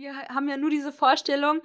[0.00, 1.60] Wir haben ja nur diese Vorstellung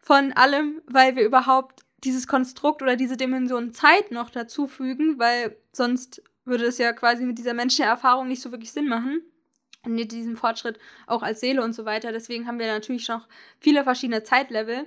[0.00, 6.20] von allem, weil wir überhaupt dieses Konstrukt oder diese Dimension Zeit noch dazufügen, weil sonst
[6.44, 9.22] würde es ja quasi mit dieser menschlichen Erfahrung nicht so wirklich Sinn machen.
[9.84, 12.10] Und mit diesem Fortschritt auch als Seele und so weiter.
[12.10, 13.28] Deswegen haben wir natürlich noch
[13.60, 14.86] viele verschiedene Zeitlevel.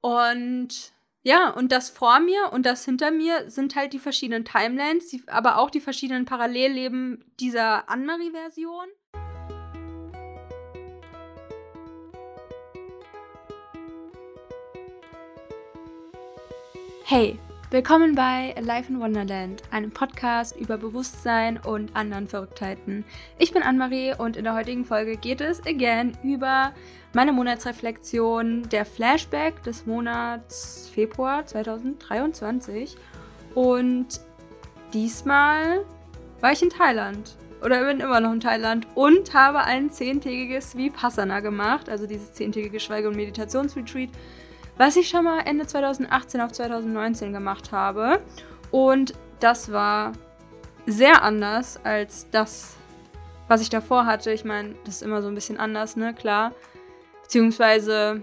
[0.00, 0.92] Und
[1.24, 5.24] ja, und das vor mir und das hinter mir sind halt die verschiedenen Timelines, die,
[5.26, 8.86] aber auch die verschiedenen Parallelleben dieser Anne-Marie-Version.
[17.12, 17.40] Hey,
[17.72, 23.04] willkommen bei Life in Wonderland, einem Podcast über Bewusstsein und anderen Verrücktheiten.
[23.36, 26.72] Ich bin Anne-Marie und in der heutigen Folge geht es again über
[27.12, 32.94] meine Monatsreflexion, der Flashback des Monats Februar 2023.
[33.56, 34.20] Und
[34.94, 35.84] diesmal
[36.40, 41.40] war ich in Thailand oder bin immer noch in Thailand und habe ein zehntägiges Vipassana
[41.40, 44.10] gemacht, also dieses zehntägige Schweige- und Meditationsretreat
[44.80, 48.22] was ich schon mal Ende 2018 auf 2019 gemacht habe.
[48.70, 50.12] Und das war
[50.86, 52.76] sehr anders als das,
[53.46, 54.32] was ich davor hatte.
[54.32, 56.14] Ich meine, das ist immer so ein bisschen anders, ne?
[56.14, 56.52] Klar.
[57.20, 58.22] Beziehungsweise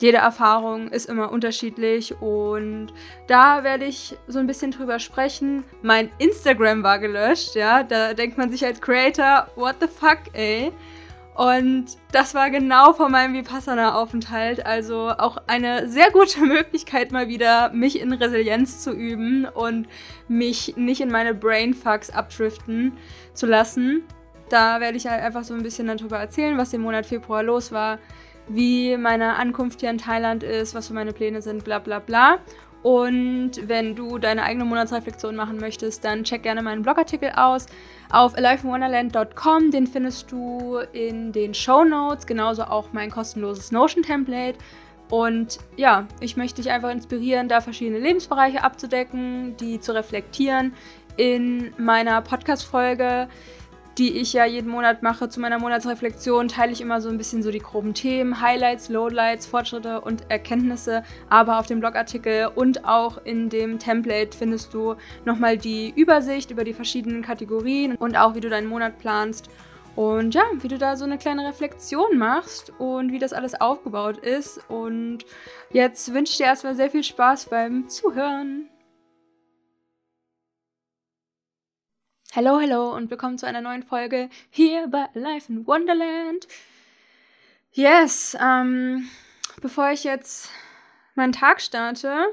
[0.00, 2.94] jede Erfahrung ist immer unterschiedlich und
[3.26, 5.62] da werde ich so ein bisschen drüber sprechen.
[5.82, 7.82] Mein Instagram war gelöscht, ja.
[7.82, 10.72] Da denkt man sich als Creator, what the fuck, ey.
[11.36, 14.64] Und das war genau vor meinem Vipassana-Aufenthalt.
[14.64, 19.86] Also auch eine sehr gute Möglichkeit, mal wieder mich in Resilienz zu üben und
[20.28, 22.96] mich nicht in meine Brainfucks abdriften
[23.34, 24.04] zu lassen.
[24.48, 27.70] Da werde ich halt einfach so ein bisschen darüber erzählen, was im Monat Februar los
[27.70, 27.98] war,
[28.48, 32.38] wie meine Ankunft hier in Thailand ist, was so meine Pläne sind, bla bla bla.
[32.86, 37.66] Und wenn du deine eigene Monatsreflexion machen möchtest, dann check gerne meinen Blogartikel aus
[38.12, 39.72] auf aliveinwonderland.com.
[39.72, 44.58] Den findest du in den Show Notes, genauso auch mein kostenloses Notion-Template.
[45.10, 50.72] Und ja, ich möchte dich einfach inspirieren, da verschiedene Lebensbereiche abzudecken, die zu reflektieren.
[51.16, 53.26] In meiner Podcast-Folge
[53.98, 57.42] die ich ja jeden Monat mache zu meiner Monatsreflexion, teile ich immer so ein bisschen
[57.42, 61.02] so die groben Themen, Highlights, Lowlights, Fortschritte und Erkenntnisse.
[61.30, 66.64] Aber auf dem Blogartikel und auch in dem Template findest du nochmal die Übersicht über
[66.64, 69.48] die verschiedenen Kategorien und auch wie du deinen Monat planst.
[69.94, 74.18] Und ja, wie du da so eine kleine Reflexion machst und wie das alles aufgebaut
[74.18, 74.60] ist.
[74.68, 75.20] Und
[75.70, 78.68] jetzt wünsche ich dir erstmal sehr viel Spaß beim Zuhören.
[82.36, 86.46] Hallo, hallo und willkommen zu einer neuen Folge hier bei Life in Wonderland.
[87.72, 89.08] Yes, ähm,
[89.62, 90.50] bevor ich jetzt
[91.14, 92.26] meinen Tag starte,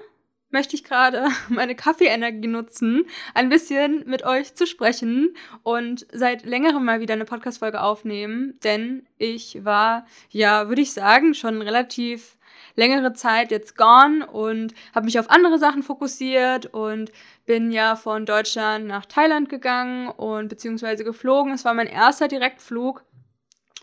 [0.49, 6.83] möchte ich gerade meine Kaffeeenergie nutzen, ein bisschen mit euch zu sprechen und seit längerem
[6.83, 12.35] mal wieder eine Podcast-Folge aufnehmen, denn ich war, ja, würde ich sagen, schon relativ
[12.75, 17.11] längere Zeit jetzt gone und habe mich auf andere Sachen fokussiert und
[17.45, 21.53] bin ja von Deutschland nach Thailand gegangen und beziehungsweise geflogen.
[21.53, 23.03] Es war mein erster Direktflug.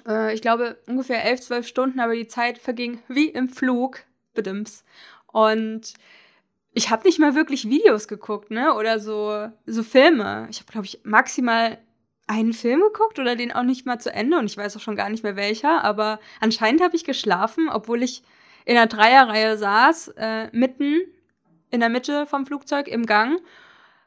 [0.06, 4.04] Äh, ich glaube ungefähr elf, zwölf Stunden, aber die Zeit verging wie im Flug.
[4.34, 4.84] Bedims.
[5.26, 5.94] Und
[6.72, 8.74] ich habe nicht mal wirklich Videos geguckt, ne?
[8.74, 10.46] Oder so, so Filme.
[10.50, 11.78] Ich habe, glaube ich, maximal
[12.26, 14.94] einen Film geguckt oder den auch nicht mal zu Ende und ich weiß auch schon
[14.94, 18.22] gar nicht mehr welcher, aber anscheinend habe ich geschlafen, obwohl ich
[18.70, 21.00] in der Dreierreihe saß, äh, mitten
[21.72, 23.40] in der Mitte vom Flugzeug im Gang.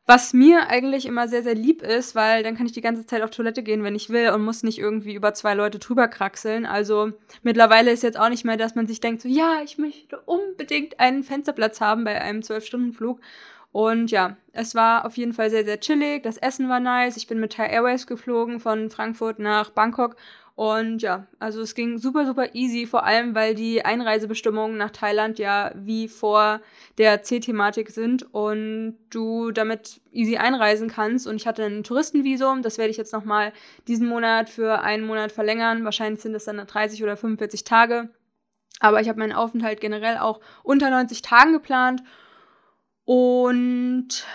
[0.06, 3.24] Was mir eigentlich immer sehr, sehr lieb ist, weil dann kann ich die ganze Zeit
[3.24, 6.66] auf Toilette gehen, wenn ich will und muss nicht irgendwie über zwei Leute drüber kraxeln.
[6.66, 10.18] Also mittlerweile ist jetzt auch nicht mehr, dass man sich denkt, so ja, ich möchte
[10.22, 13.20] unbedingt einen Fensterplatz haben bei einem Zwölf-Stunden-Flug.
[13.74, 16.24] Und ja, es war auf jeden Fall sehr, sehr chillig.
[16.24, 17.18] Das Essen war nice.
[17.18, 20.16] Ich bin mit Thai Airways geflogen von Frankfurt nach Bangkok
[20.56, 25.40] und ja, also es ging super, super easy, vor allem weil die Einreisebestimmungen nach Thailand
[25.40, 26.62] ja wie vor
[27.00, 31.26] der C-Thematik sind und du damit easy einreisen kannst.
[31.26, 33.52] Und ich hatte ein Touristenvisum, das werde ich jetzt nochmal
[33.88, 35.86] diesen Monat für einen Monat verlängern.
[35.86, 38.10] Wahrscheinlich sind es dann 30 oder 45 Tage.
[38.80, 42.04] Aber ich habe meinen Aufenthalt generell auch unter 90 Tagen geplant.
[43.06, 44.26] Und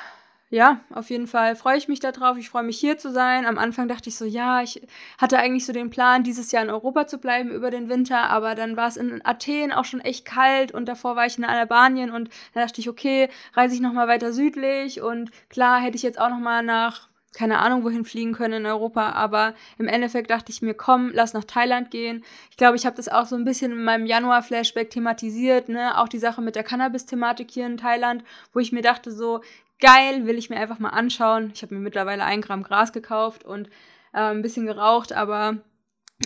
[0.50, 2.38] ja, auf jeden Fall freue ich mich darauf.
[2.38, 3.44] Ich freue mich hier zu sein.
[3.44, 4.80] Am Anfang dachte ich so, ja, ich
[5.18, 8.54] hatte eigentlich so den Plan, dieses Jahr in Europa zu bleiben über den Winter, aber
[8.54, 12.10] dann war es in Athen auch schon echt kalt und davor war ich in Albanien
[12.10, 16.18] und da dachte ich, okay, reise ich nochmal weiter südlich und klar hätte ich jetzt
[16.18, 20.62] auch nochmal nach keine Ahnung wohin fliegen können in Europa, aber im Endeffekt dachte ich
[20.62, 22.24] mir, komm, lass nach Thailand gehen.
[22.50, 26.08] Ich glaube, ich habe das auch so ein bisschen in meinem Januar-Flashback thematisiert, ne, auch
[26.08, 29.42] die Sache mit der Cannabis-Thematik hier in Thailand, wo ich mir dachte so,
[29.80, 31.50] geil, will ich mir einfach mal anschauen.
[31.54, 33.68] Ich habe mir mittlerweile ein Gramm Gras gekauft und
[34.12, 35.58] äh, ein bisschen geraucht, aber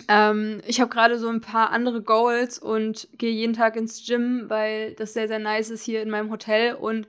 [0.07, 4.45] Ähm, ich habe gerade so ein paar andere Goals und gehe jeden Tag ins Gym,
[4.49, 7.07] weil das sehr, sehr nice ist hier in meinem Hotel und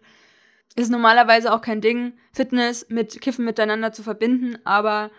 [0.77, 5.11] ist normalerweise auch kein Ding, Fitness mit Kiffen miteinander zu verbinden, aber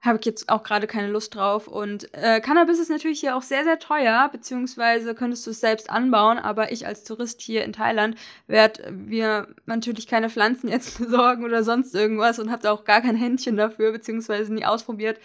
[0.00, 1.66] habe ich jetzt auch gerade keine Lust drauf.
[1.66, 5.90] Und äh, Cannabis ist natürlich hier auch sehr, sehr teuer, beziehungsweise könntest du es selbst
[5.90, 8.16] anbauen, aber ich als Tourist hier in Thailand
[8.46, 13.16] werde mir natürlich keine Pflanzen jetzt besorgen oder sonst irgendwas und habe auch gar kein
[13.16, 15.18] Händchen dafür, beziehungsweise nie ausprobiert.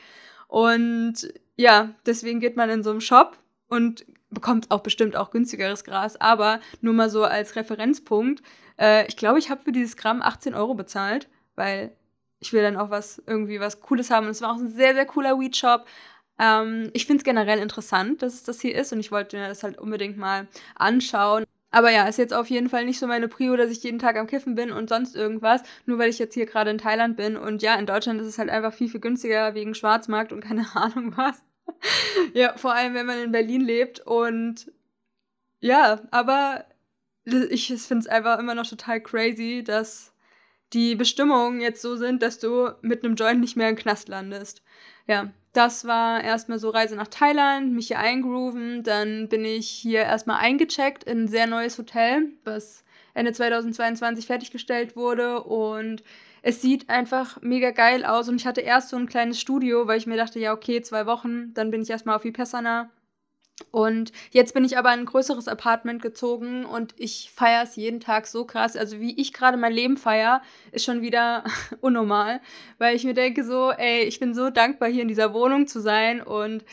[0.47, 3.37] Und ja, deswegen geht man in so einem Shop
[3.67, 8.41] und bekommt auch bestimmt auch günstigeres Gras, aber nur mal so als Referenzpunkt.
[8.79, 11.95] Äh, ich glaube, ich habe für dieses Gramm 18 Euro bezahlt, weil
[12.43, 14.25] ich will dann auch was, irgendwie was Cooles haben.
[14.25, 15.85] Und es war auch ein sehr, sehr cooler Weed-Shop.
[16.39, 19.47] Ähm, ich finde es generell interessant, dass es das hier ist und ich wollte mir
[19.47, 21.45] das halt unbedingt mal anschauen.
[21.71, 24.17] Aber ja, ist jetzt auf jeden Fall nicht so meine Prio, dass ich jeden Tag
[24.17, 27.37] am Kiffen bin und sonst irgendwas, nur weil ich jetzt hier gerade in Thailand bin.
[27.37, 30.67] Und ja, in Deutschland ist es halt einfach viel, viel günstiger wegen Schwarzmarkt und keine
[30.75, 31.43] Ahnung was.
[32.33, 34.01] ja, vor allem, wenn man in Berlin lebt.
[34.01, 34.71] Und
[35.61, 36.65] ja, aber
[37.25, 40.12] ich finde es einfach immer noch total crazy, dass
[40.73, 44.63] die Bestimmungen jetzt so sind, dass du mit einem Joint nicht mehr im Knast landest.
[45.07, 48.83] Ja, das war erstmal so Reise nach Thailand, mich hier eingrooven.
[48.83, 52.83] Dann bin ich hier erstmal eingecheckt in ein sehr neues Hotel, was
[53.13, 55.43] Ende 2022 fertiggestellt wurde.
[55.43, 56.03] Und
[56.41, 58.29] es sieht einfach mega geil aus.
[58.29, 61.05] Und ich hatte erst so ein kleines Studio, weil ich mir dachte, ja, okay, zwei
[61.05, 62.89] Wochen, dann bin ich erstmal auf Vipassana
[63.71, 67.99] und jetzt bin ich aber in ein größeres Apartment gezogen und ich feiere es jeden
[67.99, 68.75] Tag so krass.
[68.75, 70.41] Also wie ich gerade mein Leben feiere,
[70.71, 71.43] ist schon wieder
[71.81, 72.41] unnormal,
[72.79, 75.81] weil ich mir denke so, ey, ich bin so dankbar hier in dieser Wohnung zu
[75.81, 76.63] sein und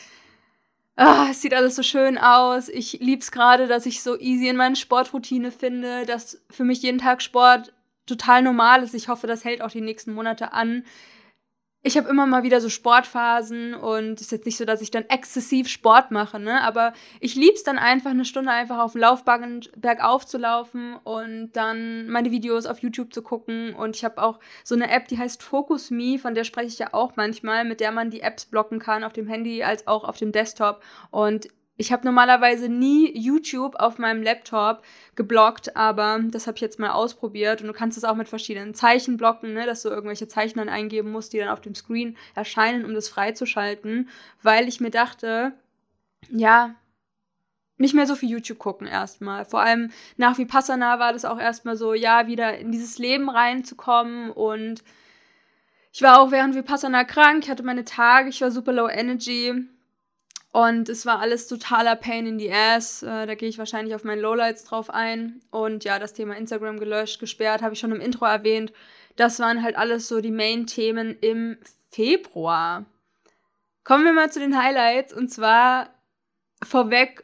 [0.95, 2.67] ah, es sieht alles so schön aus.
[2.67, 6.81] Ich liebe es gerade, dass ich so easy in meine Sportroutine finde, dass für mich
[6.81, 7.73] jeden Tag Sport
[8.07, 8.95] total normal ist.
[8.95, 10.83] Ich hoffe, das hält auch die nächsten Monate an
[11.83, 14.91] ich habe immer mal wieder so Sportphasen und es ist jetzt nicht so, dass ich
[14.91, 16.61] dann exzessiv Sport mache, ne?
[16.61, 21.51] Aber ich lieb's dann einfach, eine Stunde einfach auf dem Laufbahn bergauf zu laufen und
[21.53, 23.73] dann meine Videos auf YouTube zu gucken.
[23.73, 26.77] Und ich habe auch so eine App, die heißt Focus Me, von der spreche ich
[26.77, 30.03] ja auch manchmal, mit der man die Apps blocken kann auf dem Handy als auch
[30.03, 30.83] auf dem Desktop.
[31.09, 34.83] Und ich habe normalerweise nie YouTube auf meinem Laptop
[35.15, 37.61] geblockt, aber das habe ich jetzt mal ausprobiert.
[37.61, 40.69] Und du kannst es auch mit verschiedenen Zeichen blocken, ne, dass du irgendwelche Zeichen dann
[40.69, 44.09] eingeben musst, die dann auf dem Screen erscheinen, um das freizuschalten,
[44.43, 45.53] weil ich mir dachte,
[46.29, 46.75] ja,
[47.77, 49.43] nicht mehr so viel YouTube gucken erstmal.
[49.45, 54.29] Vor allem nach Vipassana war das auch erstmal so, ja, wieder in dieses Leben reinzukommen.
[54.29, 54.83] Und
[55.91, 59.65] ich war auch während Vipassana krank, ich hatte meine Tage, ich war super low energy
[60.51, 63.03] und es war alles totaler Pain in the Ass.
[63.03, 65.41] Äh, da gehe ich wahrscheinlich auf meine Lowlights drauf ein.
[65.49, 68.73] Und ja, das Thema Instagram gelöscht, gesperrt, habe ich schon im Intro erwähnt.
[69.15, 71.57] Das waren halt alles so die Main-Themen im
[71.89, 72.85] Februar.
[73.85, 75.13] Kommen wir mal zu den Highlights.
[75.13, 75.89] Und zwar
[76.63, 77.23] vorweg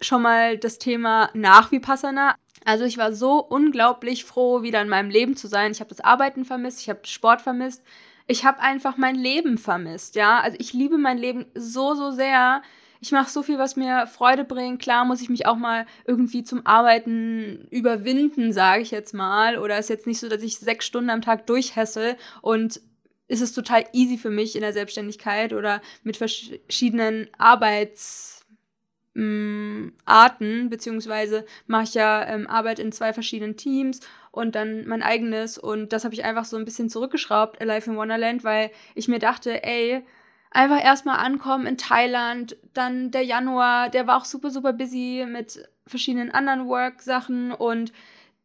[0.00, 2.36] schon mal das Thema nach Vipassana.
[2.64, 5.72] Also ich war so unglaublich froh, wieder in meinem Leben zu sein.
[5.72, 7.82] Ich habe das Arbeiten vermisst, ich habe Sport vermisst
[8.30, 10.40] ich habe einfach mein Leben vermisst, ja.
[10.40, 12.62] Also ich liebe mein Leben so, so sehr.
[13.00, 14.80] Ich mache so viel, was mir Freude bringt.
[14.80, 19.58] Klar muss ich mich auch mal irgendwie zum Arbeiten überwinden, sage ich jetzt mal.
[19.58, 22.80] Oder ist jetzt nicht so, dass ich sechs Stunden am Tag durchhässel und
[23.26, 28.39] ist es total easy für mich in der Selbstständigkeit oder mit verschiedenen Arbeits
[29.14, 34.00] mh, Arten, beziehungsweise mache ich ja ähm, Arbeit in zwei verschiedenen Teams
[34.30, 35.58] und dann mein eigenes.
[35.58, 39.18] Und das habe ich einfach so ein bisschen zurückgeschraubt, Alive in Wonderland, weil ich mir
[39.18, 40.04] dachte, ey,
[40.50, 42.56] einfach erstmal ankommen in Thailand.
[42.74, 47.92] Dann der Januar, der war auch super, super busy mit verschiedenen anderen Work-Sachen und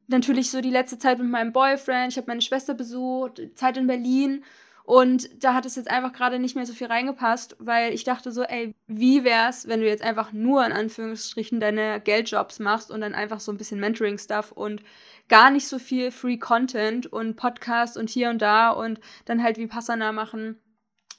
[0.07, 2.11] natürlich so die letzte Zeit mit meinem Boyfriend.
[2.11, 4.43] Ich habe meine Schwester besucht, Zeit in Berlin.
[4.85, 8.31] Und da hat es jetzt einfach gerade nicht mehr so viel reingepasst, weil ich dachte
[8.31, 13.01] so, ey, wie wär's, wenn du jetzt einfach nur in Anführungsstrichen deine Geldjobs machst und
[13.01, 14.83] dann einfach so ein bisschen Mentoring-Stuff und
[15.27, 19.57] gar nicht so viel Free Content und Podcast und hier und da und dann halt
[19.57, 20.59] wie Passana machen.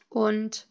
[0.08, 0.68] Und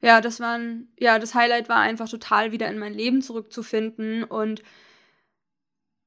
[0.00, 4.62] ja, das waren, ja, das Highlight war einfach total wieder in mein Leben zurückzufinden und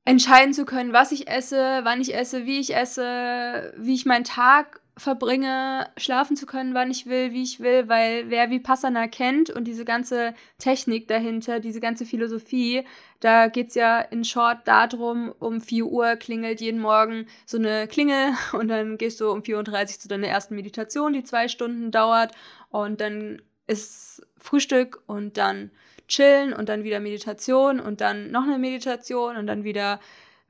[0.04, 4.24] entscheiden zu können, was ich esse, wann ich esse, wie ich esse, wie ich meinen
[4.24, 9.50] Tag verbringe, schlafen zu können, wann ich will, wie ich will, weil wer Vipassana kennt
[9.50, 12.86] und diese ganze Technik dahinter, diese ganze Philosophie,
[13.20, 18.34] da geht's ja in Short darum, um 4 Uhr klingelt jeden Morgen so eine Klingel
[18.54, 22.34] und dann gehst du um 4.30 Uhr zu deiner ersten Meditation, die zwei Stunden dauert
[22.70, 25.72] und dann ist Frühstück und dann
[26.08, 30.00] chillen und dann wieder Meditation und dann noch eine Meditation und dann wieder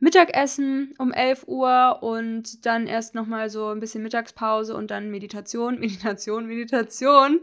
[0.04, 5.80] Mittagessen um 11 Uhr und dann erst nochmal so ein bisschen Mittagspause und dann Meditation,
[5.80, 7.40] Meditation, Meditation.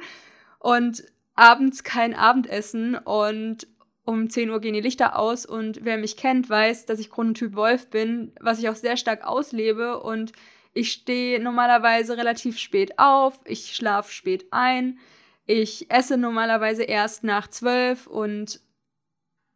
[0.59, 1.03] Und
[1.35, 3.67] abends kein Abendessen und
[4.05, 7.55] um 10 Uhr gehen die Lichter aus und wer mich kennt, weiß, dass ich Grundtyp
[7.55, 10.33] Wolf bin, was ich auch sehr stark auslebe und
[10.75, 14.99] ich stehe normalerweise relativ spät auf, ich schlafe spät ein,
[15.47, 18.61] ich esse normalerweise erst nach 12 und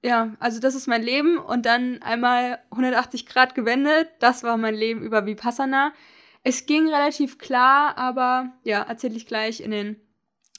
[0.05, 4.75] ja, also das ist mein Leben und dann einmal 180 Grad gewendet, das war mein
[4.75, 5.95] Leben über Vipassana.
[6.43, 9.97] Es ging relativ klar, aber ja, erzähle ich gleich in den,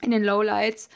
[0.01, 0.89] in den Lowlights.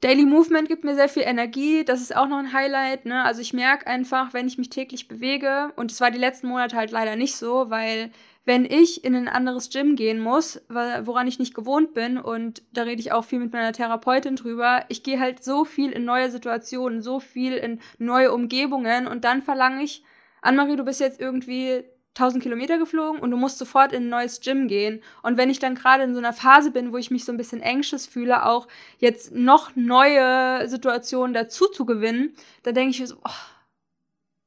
[0.00, 3.06] Daily Movement gibt mir sehr viel Energie, das ist auch noch ein Highlight.
[3.06, 3.24] Ne?
[3.24, 6.76] Also ich merke einfach, wenn ich mich täglich bewege, und es war die letzten Monate
[6.76, 8.12] halt leider nicht so, weil
[8.44, 12.82] wenn ich in ein anderes Gym gehen muss, woran ich nicht gewohnt bin, und da
[12.82, 16.30] rede ich auch viel mit meiner Therapeutin drüber, ich gehe halt so viel in neue
[16.30, 20.02] Situationen, so viel in neue Umgebungen und dann verlange ich,
[20.40, 21.84] Annemarie, du bist jetzt irgendwie
[22.14, 25.02] 1000 Kilometer geflogen und du musst sofort in ein neues Gym gehen.
[25.22, 27.38] Und wenn ich dann gerade in so einer Phase bin, wo ich mich so ein
[27.38, 28.68] bisschen anxious fühle, auch
[28.98, 32.34] jetzt noch neue Situationen dazu zu gewinnen,
[32.64, 33.30] da denke ich mir so, oh,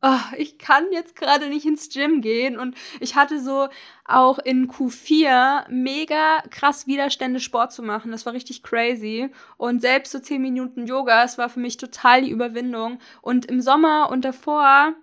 [0.05, 2.59] oh, ich kann jetzt gerade nicht ins Gym gehen.
[2.59, 3.67] Und ich hatte so
[4.05, 8.11] auch in Q4 mega krass Widerstände, Sport zu machen.
[8.11, 9.29] Das war richtig crazy.
[9.57, 12.99] Und selbst so 10 Minuten Yoga, es war für mich total die Überwindung.
[13.21, 14.93] Und im Sommer und davor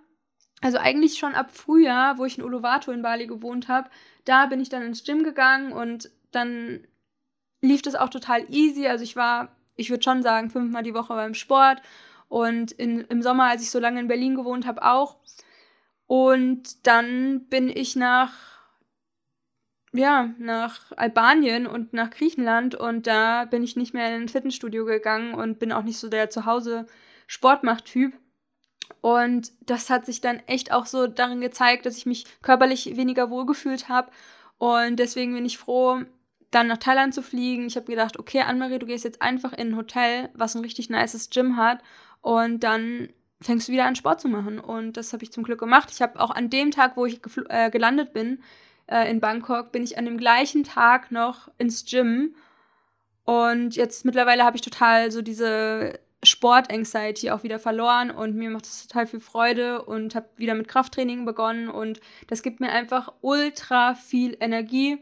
[0.61, 3.89] also eigentlich schon ab Frühjahr, wo ich in Uluwatu in Bali gewohnt habe,
[4.23, 6.87] da bin ich dann ins Gym gegangen und dann
[7.59, 8.87] lief das auch total easy.
[8.87, 11.81] Also ich war, ich würde schon sagen, fünfmal die Woche beim Sport
[12.33, 15.17] und in, im Sommer, als ich so lange in Berlin gewohnt habe, auch.
[16.07, 18.33] Und dann bin ich nach,
[19.91, 24.83] ja, nach Albanien und nach Griechenland und da bin ich nicht mehr in ein Fitnessstudio
[24.83, 26.87] gegangen und bin auch nicht so der Zuhause
[27.27, 28.13] Sportmacht-Typ.
[29.01, 33.29] Und das hat sich dann echt auch so darin gezeigt, dass ich mich körperlich weniger
[33.29, 34.09] wohlgefühlt habe.
[34.57, 36.01] Und deswegen bin ich froh,
[36.49, 37.67] dann nach Thailand zu fliegen.
[37.67, 40.89] Ich habe gedacht, okay, Anne-Marie, du gehst jetzt einfach in ein Hotel, was ein richtig
[40.89, 41.79] nices Gym hat.
[42.23, 43.09] Und dann
[43.41, 44.59] fängst du wieder an, Sport zu machen.
[44.59, 45.89] Und das habe ich zum Glück gemacht.
[45.91, 48.41] Ich habe auch an dem Tag, wo ich äh, gelandet bin,
[48.87, 52.35] äh, in Bangkok, bin ich an dem gleichen Tag noch ins Gym.
[53.25, 58.65] Und jetzt mittlerweile habe ich total so diese Sport-Anxiety auch wieder verloren und mir macht
[58.65, 63.11] es total viel Freude und habe wieder mit Krafttraining begonnen und das gibt mir einfach
[63.19, 64.99] ultra viel Energie.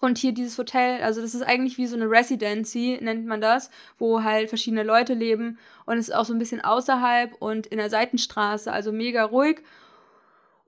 [0.00, 3.70] Und hier dieses Hotel, also das ist eigentlich wie so eine Residency, nennt man das,
[3.98, 7.76] wo halt verschiedene Leute leben und es ist auch so ein bisschen außerhalb und in
[7.76, 9.62] der Seitenstraße, also mega ruhig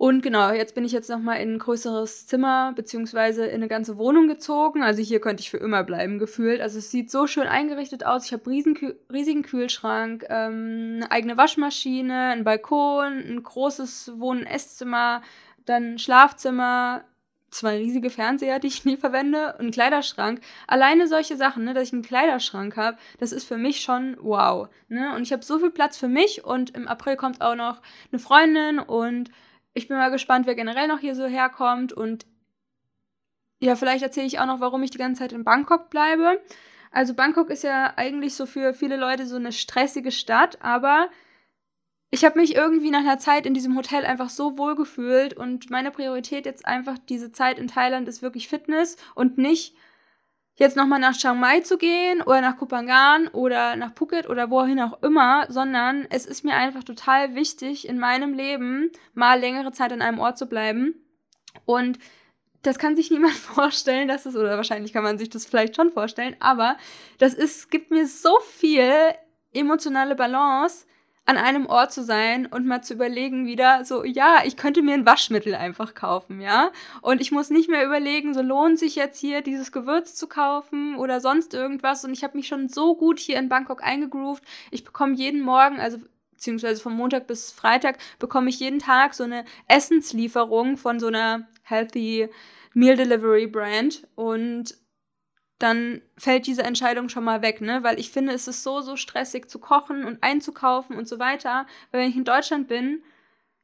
[0.02, 3.98] und genau, jetzt bin ich jetzt nochmal in ein größeres Zimmer beziehungsweise in eine ganze
[3.98, 4.82] Wohnung gezogen.
[4.82, 6.60] Also hier könnte ich für immer bleiben gefühlt.
[6.60, 8.26] Also es sieht so schön eingerichtet aus.
[8.26, 8.76] Ich habe riesen,
[9.12, 15.22] riesigen Kühlschrank, ähm, eine eigene Waschmaschine, einen Balkon, ein großes Wohn- Esszimmer,
[15.66, 17.04] dann Schlafzimmer,
[17.52, 20.40] zwei riesige Fernseher, die ich nie verwende, einen Kleiderschrank.
[20.66, 24.68] Alleine solche Sachen, ne, dass ich einen Kleiderschrank habe, das ist für mich schon wow.
[24.88, 25.14] Ne?
[25.14, 28.18] Und ich habe so viel Platz für mich und im April kommt auch noch eine
[28.18, 29.30] Freundin und
[29.74, 32.26] ich bin mal gespannt, wer generell noch hier so herkommt und
[33.60, 36.40] ja, vielleicht erzähle ich auch noch, warum ich die ganze Zeit in Bangkok bleibe.
[36.90, 41.08] Also Bangkok ist ja eigentlich so für viele Leute so eine stressige Stadt, aber
[42.14, 45.70] ich habe mich irgendwie nach einer Zeit in diesem Hotel einfach so wohl gefühlt und
[45.70, 49.74] meine Priorität jetzt einfach diese Zeit in Thailand ist wirklich Fitness und nicht
[50.56, 54.78] jetzt nochmal nach Chiang Mai zu gehen oder nach Kupangan oder nach Phuket oder wohin
[54.78, 59.90] auch immer, sondern es ist mir einfach total wichtig, in meinem Leben mal längere Zeit
[59.90, 60.94] an einem Ort zu bleiben.
[61.64, 61.98] Und
[62.60, 65.90] das kann sich niemand vorstellen, dass es, oder wahrscheinlich kann man sich das vielleicht schon
[65.90, 66.76] vorstellen, aber
[67.16, 68.92] das ist, gibt mir so viel
[69.54, 70.84] emotionale Balance,
[71.24, 74.94] an einem Ort zu sein und mal zu überlegen wieder, so, ja, ich könnte mir
[74.94, 76.72] ein Waschmittel einfach kaufen, ja.
[77.00, 80.96] Und ich muss nicht mehr überlegen, so lohnt sich jetzt hier dieses Gewürz zu kaufen
[80.96, 82.04] oder sonst irgendwas.
[82.04, 84.42] Und ich habe mich schon so gut hier in Bangkok eingegroovt.
[84.72, 85.98] Ich bekomme jeden Morgen, also
[86.32, 91.46] beziehungsweise von Montag bis Freitag, bekomme ich jeden Tag so eine Essenslieferung von so einer
[91.62, 92.30] Healthy
[92.74, 94.08] Meal Delivery Brand.
[94.16, 94.76] Und
[95.62, 97.82] dann fällt diese Entscheidung schon mal weg, ne?
[97.82, 101.66] Weil ich finde, es ist so, so stressig zu kochen und einzukaufen und so weiter.
[101.90, 103.02] Weil wenn ich in Deutschland bin,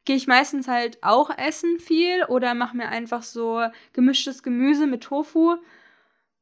[0.04, 3.62] gehe ich meistens halt auch essen viel oder mache mir einfach so
[3.92, 5.56] gemischtes Gemüse mit Tofu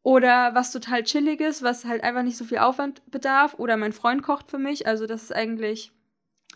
[0.03, 4.23] oder was total chilliges, was halt einfach nicht so viel Aufwand bedarf oder mein Freund
[4.23, 4.87] kocht für mich.
[4.87, 5.91] Also das ist eigentlich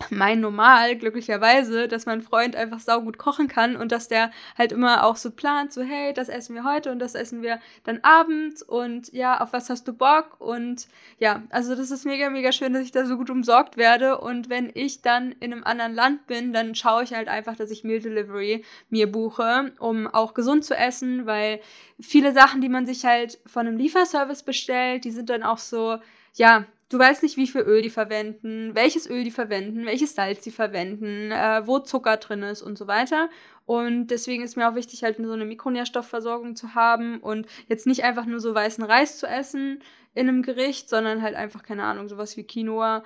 [0.09, 5.05] mein Normal, glücklicherweise, dass mein Freund einfach saugut kochen kann und dass der halt immer
[5.05, 8.61] auch so plant, so hey, das essen wir heute und das essen wir dann abends
[8.63, 10.39] und ja, auf was hast du Bock?
[10.39, 10.87] Und
[11.19, 14.49] ja, also das ist mega, mega schön, dass ich da so gut umsorgt werde und
[14.49, 17.83] wenn ich dann in einem anderen Land bin, dann schaue ich halt einfach, dass ich
[17.83, 21.61] Meal Delivery mir buche, um auch gesund zu essen, weil
[21.99, 25.97] viele Sachen, die man sich halt von einem Lieferservice bestellt, die sind dann auch so
[26.35, 30.41] ja, du weißt nicht, wie viel Öl die verwenden, welches Öl die verwenden, welches Salz
[30.41, 33.29] die verwenden, äh, wo Zucker drin ist und so weiter.
[33.65, 38.03] Und deswegen ist mir auch wichtig, halt so eine Mikronährstoffversorgung zu haben und jetzt nicht
[38.03, 39.81] einfach nur so weißen Reis zu essen
[40.13, 43.03] in einem Gericht, sondern halt einfach, keine Ahnung, sowas wie Quinoa.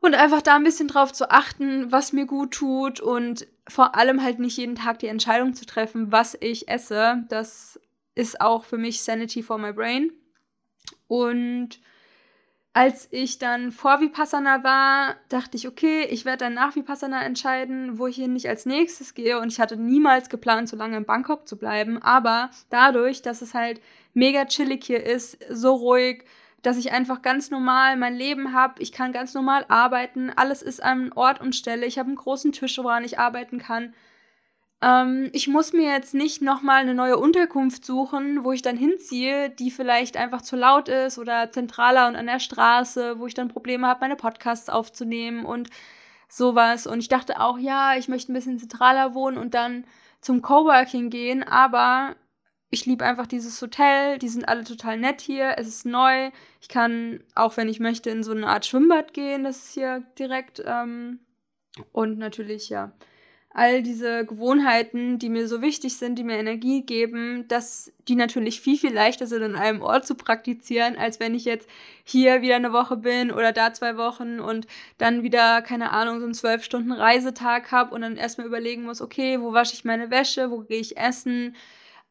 [0.00, 4.22] Und einfach da ein bisschen drauf zu achten, was mir gut tut und vor allem
[4.22, 7.24] halt nicht jeden Tag die Entscheidung zu treffen, was ich esse.
[7.30, 7.80] Das
[8.14, 10.12] ist auch für mich Sanity for my brain.
[11.06, 11.80] Und
[12.74, 17.98] als ich dann vor Vipassana war, dachte ich, okay, ich werde dann nach Vipassana entscheiden,
[17.98, 19.38] wo ich hier nicht als nächstes gehe.
[19.38, 22.00] Und ich hatte niemals geplant, so lange in Bangkok zu bleiben.
[22.02, 23.82] Aber dadurch, dass es halt
[24.14, 26.24] mega chillig hier ist, so ruhig,
[26.62, 30.82] dass ich einfach ganz normal mein Leben habe, ich kann ganz normal arbeiten, alles ist
[30.82, 33.92] an Ort und Stelle, ich habe einen großen Tisch, woran ich arbeiten kann.
[34.82, 39.48] Ähm, ich muss mir jetzt nicht nochmal eine neue Unterkunft suchen, wo ich dann hinziehe,
[39.50, 43.48] die vielleicht einfach zu laut ist oder zentraler und an der Straße, wo ich dann
[43.48, 45.70] Probleme habe, meine Podcasts aufzunehmen und
[46.28, 46.86] sowas.
[46.86, 49.84] Und ich dachte auch, ja, ich möchte ein bisschen zentraler wohnen und dann
[50.20, 52.16] zum Coworking gehen, aber
[52.70, 56.30] ich liebe einfach dieses Hotel, die sind alle total nett hier, es ist neu.
[56.60, 60.02] Ich kann, auch wenn ich möchte, in so eine Art Schwimmbad gehen, das ist hier
[60.18, 60.62] direkt.
[60.64, 61.20] Ähm,
[61.92, 62.92] und natürlich, ja,
[63.54, 68.60] all diese Gewohnheiten, die mir so wichtig sind, die mir Energie geben, dass die natürlich
[68.60, 71.68] viel, viel leichter sind, an einem Ort zu praktizieren, als wenn ich jetzt
[72.04, 74.66] hier wieder eine Woche bin oder da zwei Wochen und
[74.96, 79.02] dann wieder, keine Ahnung, so einen zwölf Stunden Reisetag habe und dann erstmal überlegen muss,
[79.02, 81.54] okay, wo wasche ich meine Wäsche, wo gehe ich essen,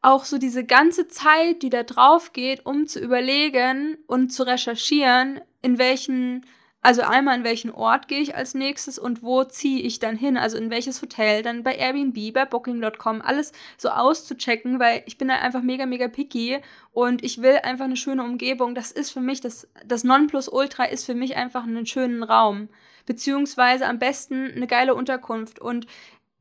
[0.00, 5.40] auch so diese ganze Zeit, die da drauf geht, um zu überlegen und zu recherchieren,
[5.62, 6.44] in welchen
[6.84, 10.36] also einmal in welchen Ort gehe ich als nächstes und wo ziehe ich dann hin?
[10.36, 15.28] Also in welches Hotel, dann bei Airbnb, bei Booking.com, alles so auszuchecken, weil ich bin
[15.28, 16.58] da einfach mega, mega picky
[16.90, 18.74] und ich will einfach eine schöne Umgebung.
[18.74, 22.68] Das ist für mich, das, das Nonplusultra ist für mich einfach einen schönen Raum.
[23.06, 25.60] Beziehungsweise am besten eine geile Unterkunft.
[25.60, 25.86] Und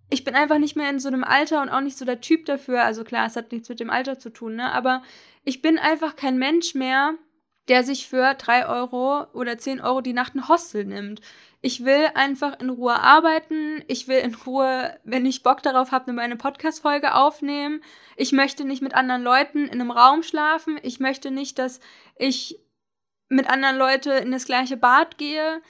[0.09, 2.45] ich bin einfach nicht mehr in so einem Alter und auch nicht so der Typ
[2.45, 2.83] dafür.
[2.83, 4.71] Also klar, es hat nichts mit dem Alter zu tun, ne?
[4.71, 5.03] Aber
[5.43, 7.13] ich bin einfach kein Mensch mehr,
[7.67, 11.21] der sich für drei Euro oder zehn Euro die Nacht ein Hostel nimmt.
[11.61, 13.83] Ich will einfach in Ruhe arbeiten.
[13.87, 17.83] Ich will in Ruhe, wenn ich Bock darauf habe, eine Podcast-Folge aufnehmen.
[18.17, 20.79] Ich möchte nicht mit anderen Leuten in einem Raum schlafen.
[20.81, 21.79] Ich möchte nicht, dass
[22.17, 22.59] ich
[23.29, 25.61] mit anderen Leuten in das gleiche Bad gehe.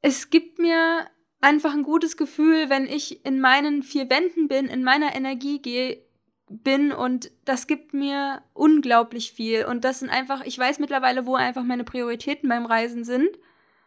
[0.00, 1.06] Es gibt mir
[1.40, 6.02] einfach ein gutes Gefühl, wenn ich in meinen vier Wänden bin, in meiner Energie gehe,
[6.50, 9.64] bin und das gibt mir unglaublich viel.
[9.64, 13.28] Und das sind einfach, ich weiß mittlerweile, wo einfach meine Prioritäten beim Reisen sind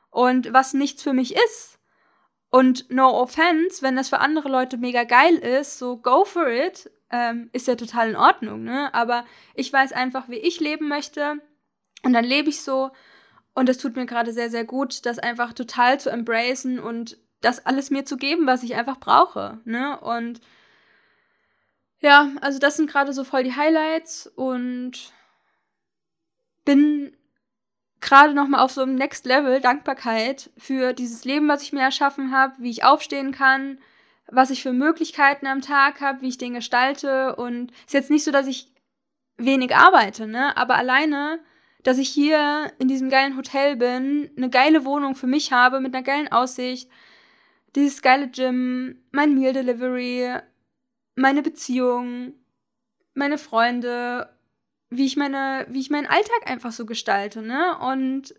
[0.09, 1.79] und was nichts für mich ist.
[2.49, 6.91] Und no offense, wenn das für andere Leute mega geil ist, so go for it,
[7.09, 8.93] ähm, ist ja total in Ordnung, ne?
[8.93, 11.41] Aber ich weiß einfach, wie ich leben möchte
[12.03, 12.91] und dann lebe ich so
[13.53, 17.65] und es tut mir gerade sehr, sehr gut, das einfach total zu embracen und das
[17.65, 19.99] alles mir zu geben, was ich einfach brauche, ne?
[19.99, 20.41] Und
[22.01, 25.13] ja, also das sind gerade so voll die Highlights und
[26.65, 27.15] bin
[28.01, 31.81] gerade noch mal auf so einem Next Level Dankbarkeit für dieses Leben, was ich mir
[31.81, 33.77] erschaffen habe, wie ich aufstehen kann,
[34.27, 38.23] was ich für Möglichkeiten am Tag habe, wie ich den gestalte und ist jetzt nicht
[38.23, 38.71] so, dass ich
[39.37, 41.39] wenig arbeite, ne, aber alleine
[41.83, 45.95] dass ich hier in diesem geilen Hotel bin, eine geile Wohnung für mich habe mit
[45.95, 46.89] einer geilen Aussicht,
[47.75, 50.35] dieses geile Gym, mein Meal Delivery,
[51.15, 52.33] meine Beziehung,
[53.13, 54.29] meine Freunde,
[54.89, 57.77] wie ich meine, wie ich meinen Alltag einfach so gestalte, ne?
[57.79, 58.35] Und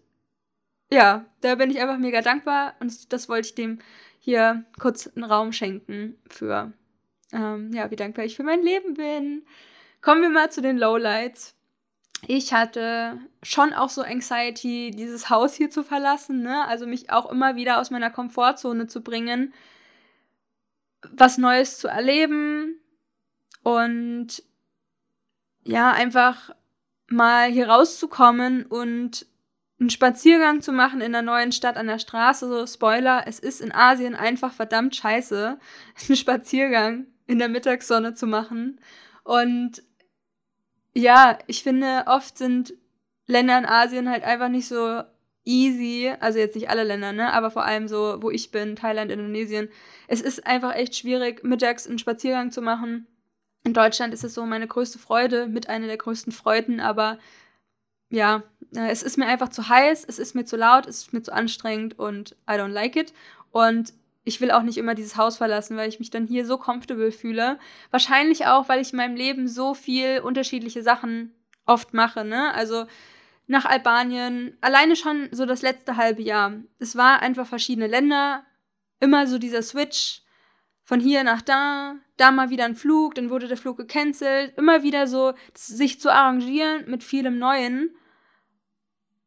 [0.91, 3.79] ja, da bin ich einfach mega dankbar und das wollte ich dem
[4.19, 6.73] hier kurz einen Raum schenken für,
[7.33, 9.45] ähm, ja, wie dankbar ich für mein Leben bin.
[10.01, 11.55] Kommen wir mal zu den Lowlights.
[12.27, 16.67] Ich hatte schon auch so Anxiety, dieses Haus hier zu verlassen, ne?
[16.67, 19.53] Also mich auch immer wieder aus meiner Komfortzone zu bringen
[21.11, 22.81] was Neues zu erleben
[23.63, 24.43] und
[25.65, 26.51] ja, einfach
[27.09, 29.27] mal hier rauszukommen und
[29.79, 32.49] einen Spaziergang zu machen in der neuen Stadt an der Straße.
[32.49, 35.59] So, Spoiler, es ist in Asien einfach verdammt scheiße,
[36.09, 38.81] einen Spaziergang in der Mittagssonne zu machen.
[39.25, 39.83] Und
[40.95, 42.75] ja, ich finde, oft sind
[43.27, 45.03] Länder in Asien halt einfach nicht so
[45.45, 49.11] easy, also jetzt nicht alle Länder, ne, aber vor allem so, wo ich bin, Thailand,
[49.11, 49.69] Indonesien.
[50.07, 53.07] Es ist einfach echt schwierig, mittags einen Spaziergang zu machen.
[53.65, 57.19] In Deutschland ist es so meine größte Freude, mit einer der größten Freuden, aber
[58.09, 58.43] ja,
[58.75, 61.23] äh, es ist mir einfach zu heiß, es ist mir zu laut, es ist mir
[61.23, 63.13] zu anstrengend und I don't like it.
[63.51, 66.59] Und ich will auch nicht immer dieses Haus verlassen, weil ich mich dann hier so
[66.59, 67.59] comfortable fühle.
[67.91, 71.35] Wahrscheinlich auch, weil ich in meinem Leben so viel unterschiedliche Sachen
[71.67, 72.55] oft mache, ne?
[72.55, 72.87] Also
[73.47, 76.55] nach Albanien, alleine schon so das letzte halbe Jahr.
[76.79, 78.45] Es war einfach verschiedene Länder,
[79.01, 80.23] immer so dieser Switch
[80.85, 84.83] von hier nach da, da mal wieder ein Flug, dann wurde der Flug gecancelt, immer
[84.83, 87.95] wieder so sich zu arrangieren mit vielem Neuen.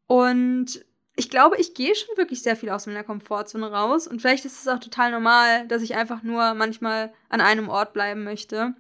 [0.08, 4.46] Und ich glaube, ich gehe schon wirklich sehr viel aus meiner Komfortzone raus und vielleicht
[4.46, 8.76] ist es auch total normal, dass ich einfach nur manchmal an einem Ort bleiben möchte.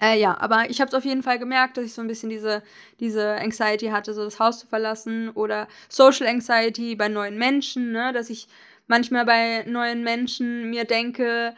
[0.00, 2.28] Äh, ja, aber ich habe es auf jeden Fall gemerkt, dass ich so ein bisschen
[2.28, 2.62] diese,
[3.00, 8.12] diese Anxiety hatte, so das Haus zu verlassen oder Social Anxiety bei neuen Menschen, ne?
[8.12, 8.48] dass ich
[8.86, 11.54] manchmal bei neuen Menschen mir denke,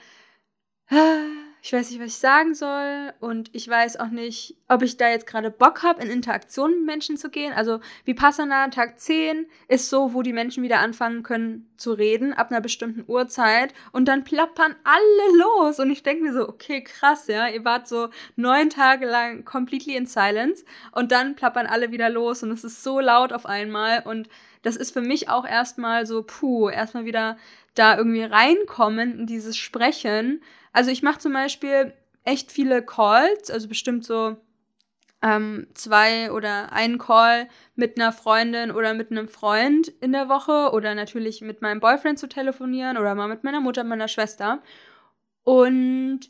[0.90, 4.96] ah, ich weiß nicht, was ich sagen soll und ich weiß auch nicht, ob ich
[4.96, 7.52] da jetzt gerade Bock habe, in Interaktion mit Menschen zu gehen.
[7.52, 12.50] Also Vipassana Tag 10 ist so, wo die Menschen wieder anfangen können zu reden, ab
[12.50, 17.26] einer bestimmten Uhrzeit und dann plappern alle los und ich denke mir so, okay, krass,
[17.26, 22.08] ja, ihr wart so neun Tage lang completely in silence und dann plappern alle wieder
[22.08, 24.28] los und es ist so laut auf einmal und
[24.62, 27.36] das ist für mich auch erstmal so, puh, erstmal wieder
[27.74, 31.92] da irgendwie reinkommen in dieses Sprechen also ich mache zum Beispiel
[32.24, 34.36] echt viele Calls, also bestimmt so
[35.22, 40.72] ähm, zwei oder einen Call mit einer Freundin oder mit einem Freund in der Woche
[40.72, 44.62] oder natürlich mit meinem Boyfriend zu telefonieren oder mal mit meiner Mutter, meiner Schwester.
[45.44, 46.20] Und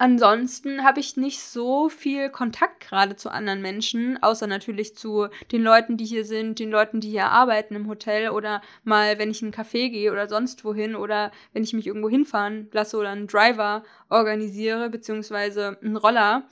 [0.00, 5.62] Ansonsten habe ich nicht so viel Kontakt gerade zu anderen Menschen, außer natürlich zu den
[5.62, 9.42] Leuten, die hier sind, den Leuten, die hier arbeiten im Hotel oder mal, wenn ich
[9.42, 13.10] in einen Café gehe oder sonst wohin oder wenn ich mich irgendwo hinfahren lasse oder
[13.10, 16.48] einen Driver organisiere, beziehungsweise einen Roller.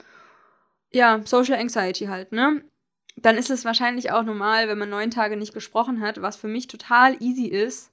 [0.92, 2.62] Ja, Social Anxiety halt, ne?
[3.16, 6.48] Dann ist es wahrscheinlich auch normal, wenn man neun Tage nicht gesprochen hat, was für
[6.48, 7.92] mich total easy ist,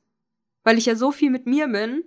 [0.65, 2.03] weil ich ja so viel mit mir bin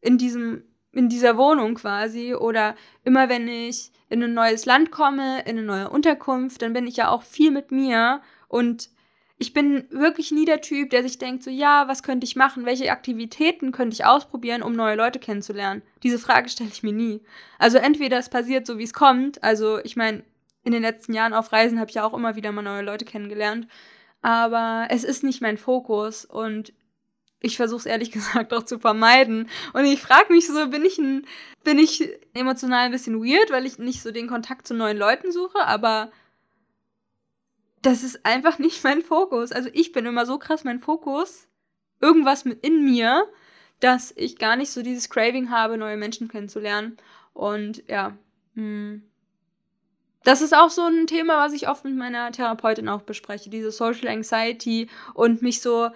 [0.00, 2.34] in diesem in dieser Wohnung quasi.
[2.34, 2.74] Oder
[3.04, 6.96] immer wenn ich in ein neues Land komme, in eine neue Unterkunft, dann bin ich
[6.96, 8.20] ja auch viel mit mir.
[8.48, 8.90] Und
[9.38, 12.66] ich bin wirklich nie der Typ, der sich denkt, so ja, was könnte ich machen,
[12.66, 15.82] welche Aktivitäten könnte ich ausprobieren, um neue Leute kennenzulernen.
[16.02, 17.22] Diese Frage stelle ich mir nie.
[17.58, 20.24] Also entweder es passiert so, wie es kommt, also ich meine,
[20.62, 23.06] in den letzten Jahren auf Reisen habe ich ja auch immer wieder mal neue Leute
[23.06, 23.66] kennengelernt,
[24.20, 26.26] aber es ist nicht mein Fokus.
[26.26, 26.74] Und
[27.40, 29.48] ich versuche es ehrlich gesagt auch zu vermeiden.
[29.72, 31.26] Und ich frage mich so, bin ich ein,
[31.64, 35.32] bin ich emotional ein bisschen weird, weil ich nicht so den Kontakt zu neuen Leuten
[35.32, 36.10] suche, aber
[37.82, 39.52] das ist einfach nicht mein Fokus.
[39.52, 41.48] Also ich bin immer so krass mein Fokus,
[42.00, 43.26] irgendwas mit in mir,
[43.80, 46.98] dass ich gar nicht so dieses Craving habe, neue Menschen kennenzulernen.
[47.32, 48.16] Und ja,
[48.54, 49.02] hm.
[50.22, 53.70] Das ist auch so ein Thema, was ich oft mit meiner Therapeutin auch bespreche, diese
[53.70, 55.88] Social Anxiety und mich so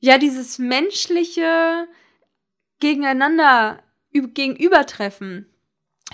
[0.00, 1.88] ja, dieses menschliche
[2.80, 3.82] Gegeneinander,
[4.12, 5.46] gegenübertreffen,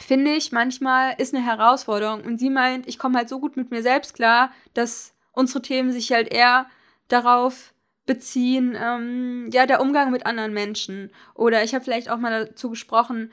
[0.00, 2.22] finde ich manchmal ist eine Herausforderung.
[2.22, 5.92] Und sie meint, ich komme halt so gut mit mir selbst klar, dass unsere Themen
[5.92, 6.66] sich halt eher
[7.08, 7.74] darauf
[8.06, 11.10] beziehen, ähm, ja, der Umgang mit anderen Menschen.
[11.34, 13.32] Oder ich habe vielleicht auch mal dazu gesprochen,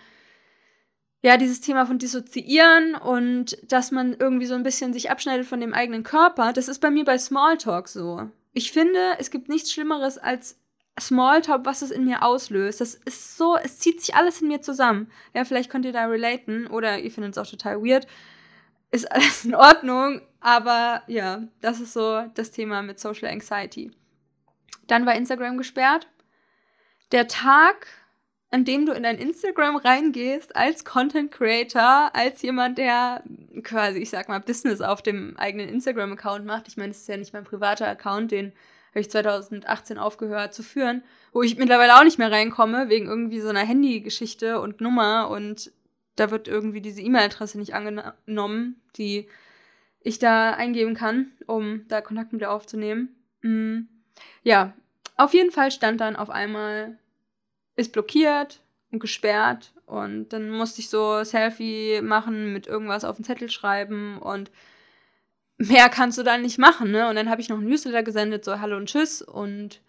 [1.23, 5.59] ja, dieses Thema von Dissoziieren und dass man irgendwie so ein bisschen sich abschneidet von
[5.59, 9.71] dem eigenen Körper, das ist bei mir bei Smalltalk so ich finde, es gibt nichts
[9.71, 10.59] Schlimmeres als
[10.99, 12.81] Smalltalk, was es in mir auslöst.
[12.81, 15.09] Das ist so, es zieht sich alles in mir zusammen.
[15.33, 18.07] Ja, vielleicht könnt ihr da relaten oder ihr findet es auch total weird.
[18.91, 23.91] Ist alles in Ordnung, aber ja, das ist so das Thema mit Social Anxiety.
[24.87, 26.07] Dann war Instagram gesperrt.
[27.13, 27.87] Der Tag,
[28.51, 33.23] an dem du in dein Instagram reingehst als Content Creator, als jemand, der
[33.63, 36.67] quasi, ich sag mal, Business auf dem eigenen Instagram-Account macht.
[36.67, 38.51] Ich meine, es ist ja nicht mein privater Account, den
[38.91, 43.39] habe ich 2018 aufgehört zu führen, wo ich mittlerweile auch nicht mehr reinkomme, wegen irgendwie
[43.39, 45.71] so einer Handy-Geschichte und Nummer und
[46.17, 49.29] da wird irgendwie diese E-Mail-Adresse nicht angenommen, die
[50.01, 53.15] ich da eingeben kann, um da Kontakt mit dir aufzunehmen.
[53.41, 53.87] Mhm.
[54.43, 54.73] Ja,
[55.15, 56.97] auf jeden Fall stand dann auf einmal
[57.75, 63.25] ist blockiert und gesperrt und dann musste ich so Selfie machen, mit irgendwas auf den
[63.25, 64.51] Zettel schreiben und
[65.57, 67.07] mehr kannst du dann nicht machen, ne?
[67.09, 69.81] Und dann habe ich noch ein Newsletter gesendet, so Hallo und Tschüss und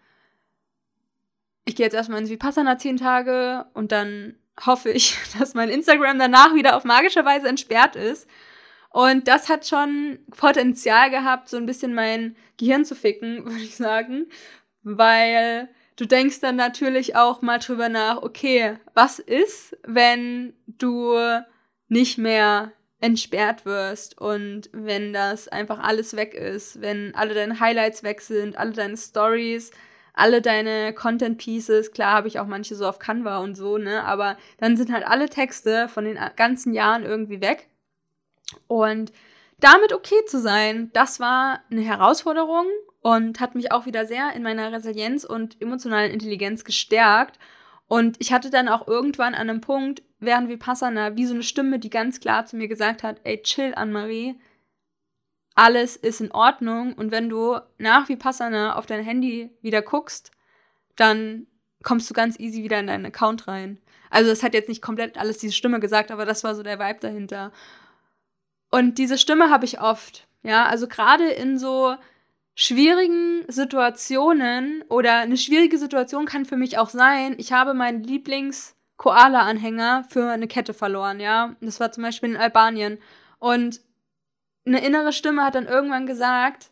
[1.65, 6.19] ich gehe jetzt erstmal ins Vipassana zehn Tage und dann hoffe ich, dass mein Instagram
[6.19, 8.27] danach wieder auf magische Weise entsperrt ist.
[8.89, 13.75] Und das hat schon Potenzial gehabt, so ein bisschen mein Gehirn zu ficken, würde ich
[13.75, 14.27] sagen,
[14.83, 21.15] weil du denkst dann natürlich auch mal drüber nach, okay, was ist, wenn du
[21.87, 28.03] nicht mehr entsperrt wirst und wenn das einfach alles weg ist, wenn alle deine Highlights
[28.03, 29.71] weg sind, alle deine Stories,
[30.13, 34.03] alle deine Content Pieces, klar habe ich auch manche so auf Canva und so, ne,
[34.05, 37.67] aber dann sind halt alle Texte von den ganzen Jahren irgendwie weg.
[38.67, 39.11] Und
[39.59, 42.67] damit okay zu sein, das war eine Herausforderung
[43.03, 47.37] und hat mich auch wieder sehr in meiner Resilienz und emotionalen Intelligenz gestärkt.
[47.87, 51.79] Und ich hatte dann auch irgendwann an einem Punkt, während Vipassana, wie so eine Stimme,
[51.79, 54.39] die ganz klar zu mir gesagt hat, ey, chill, Anne-Marie,
[55.53, 56.93] alles ist in Ordnung.
[56.93, 60.31] Und wenn du nach Vipassana auf dein Handy wieder guckst,
[60.95, 61.45] dann
[61.83, 63.79] kommst du ganz easy wieder in deinen Account rein.
[64.09, 66.79] Also das hat jetzt nicht komplett alles diese Stimme gesagt, aber das war so der
[66.79, 67.51] Vibe dahinter.
[68.71, 70.25] Und diese Stimme habe ich oft.
[70.41, 71.97] Ja, also gerade in so
[72.55, 80.05] schwierigen Situationen oder eine schwierige Situation kann für mich auch sein, ich habe meinen Lieblings-Koala-Anhänger
[80.09, 81.55] für eine Kette verloren, ja.
[81.61, 82.99] Das war zum Beispiel in Albanien.
[83.39, 83.81] Und
[84.65, 86.69] eine innere Stimme hat dann irgendwann gesagt,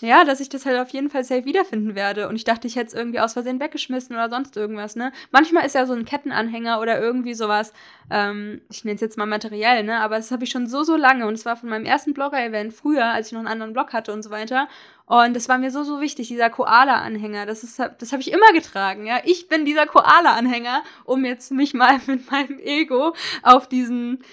[0.00, 2.28] ja, dass ich das halt auf jeden Fall safe wiederfinden werde.
[2.28, 5.12] Und ich dachte, ich hätte es irgendwie aus Versehen weggeschmissen oder sonst irgendwas, ne?
[5.30, 7.72] Manchmal ist ja so ein Kettenanhänger oder irgendwie sowas,
[8.10, 10.00] ähm, ich nenne es jetzt mal materiell, ne?
[10.00, 11.26] Aber das habe ich schon so, so lange.
[11.28, 14.12] Und es war von meinem ersten Blogger-Event früher, als ich noch einen anderen Blog hatte
[14.12, 14.68] und so weiter.
[15.06, 17.46] Und das war mir so, so wichtig, dieser Koala-Anhänger.
[17.46, 19.20] Das, das habe ich immer getragen, ja.
[19.24, 24.24] Ich bin dieser Koala-Anhänger, um jetzt mich mal mit meinem Ego auf diesen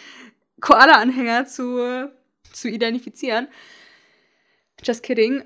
[0.60, 2.10] Koala-Anhänger zu,
[2.52, 3.48] zu identifizieren.
[4.84, 5.44] Just kidding.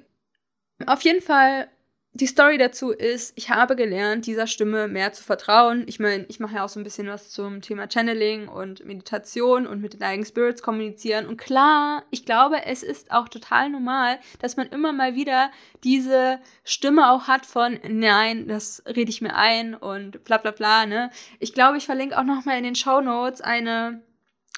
[0.87, 1.69] Auf jeden Fall,
[2.11, 5.85] die Story dazu ist, ich habe gelernt, dieser Stimme mehr zu vertrauen.
[5.87, 9.67] Ich meine, ich mache ja auch so ein bisschen was zum Thema Channeling und Meditation
[9.67, 11.27] und mit den eigenen Spirits kommunizieren.
[11.27, 15.49] Und klar, ich glaube, es ist auch total normal, dass man immer mal wieder
[15.83, 20.85] diese Stimme auch hat von, nein, das rede ich mir ein und bla bla bla,
[20.85, 21.09] ne?
[21.39, 24.01] Ich glaube, ich verlinke auch nochmal in den Show Notes eine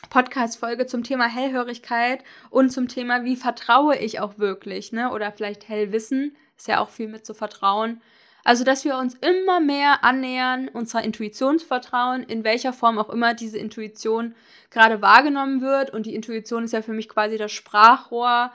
[0.10, 5.12] Podcast-Folge zum Thema Hellhörigkeit und zum Thema, wie vertraue ich auch wirklich, ne?
[5.12, 8.02] Oder vielleicht Hellwissen, ist ja auch viel mit zu vertrauen.
[8.44, 13.10] Also, dass wir uns immer mehr annähern, unserer Intuition zu vertrauen, in welcher Form auch
[13.10, 14.36] immer diese Intuition
[14.70, 15.90] gerade wahrgenommen wird.
[15.90, 18.54] Und die Intuition ist ja für mich quasi das Sprachrohr,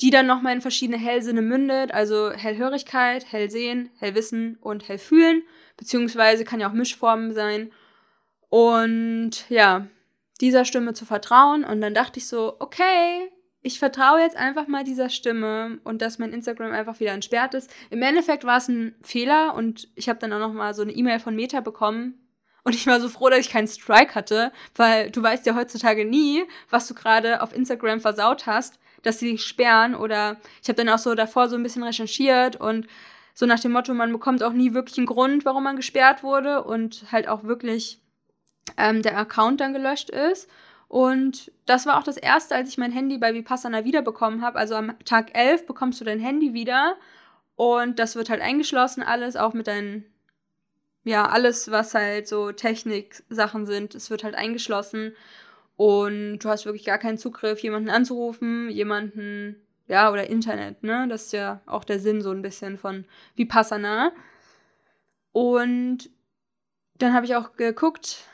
[0.00, 1.92] die dann nochmal in verschiedene Hellsinne mündet.
[1.94, 5.44] Also Hellhörigkeit, Hellsehen, Hellwissen und Hellfühlen.
[5.76, 7.70] Beziehungsweise kann ja auch Mischformen sein.
[8.48, 9.86] Und ja,
[10.40, 11.64] dieser Stimme zu vertrauen.
[11.64, 16.18] Und dann dachte ich so, okay, ich vertraue jetzt einfach mal dieser Stimme und dass
[16.18, 17.70] mein Instagram einfach wieder entsperrt ist.
[17.90, 20.92] Im Endeffekt war es ein Fehler und ich habe dann auch noch mal so eine
[20.92, 22.14] E-Mail von Meta bekommen.
[22.64, 26.04] Und ich war so froh, dass ich keinen Strike hatte, weil du weißt ja heutzutage
[26.04, 29.94] nie, was du gerade auf Instagram versaut hast, dass sie dich sperren.
[29.94, 32.86] Oder ich habe dann auch so davor so ein bisschen recherchiert und
[33.34, 36.64] so nach dem Motto, man bekommt auch nie wirklich einen Grund, warum man gesperrt wurde
[36.64, 38.00] und halt auch wirklich
[38.76, 40.48] ähm, der Account dann gelöscht ist.
[40.88, 44.58] Und das war auch das erste, als ich mein Handy bei Vipassana wiederbekommen habe.
[44.58, 46.96] Also am Tag 11 bekommst du dein Handy wieder
[47.56, 50.04] und das wird halt eingeschlossen, alles, auch mit deinen,
[51.02, 55.12] ja, alles, was halt so Technik-Sachen sind, es wird halt eingeschlossen
[55.76, 59.56] und du hast wirklich gar keinen Zugriff, jemanden anzurufen, jemanden,
[59.88, 61.06] ja, oder Internet, ne?
[61.08, 63.04] Das ist ja auch der Sinn so ein bisschen von
[63.34, 64.12] Vipassana.
[65.32, 66.10] Und
[66.98, 68.24] dann habe ich auch geguckt,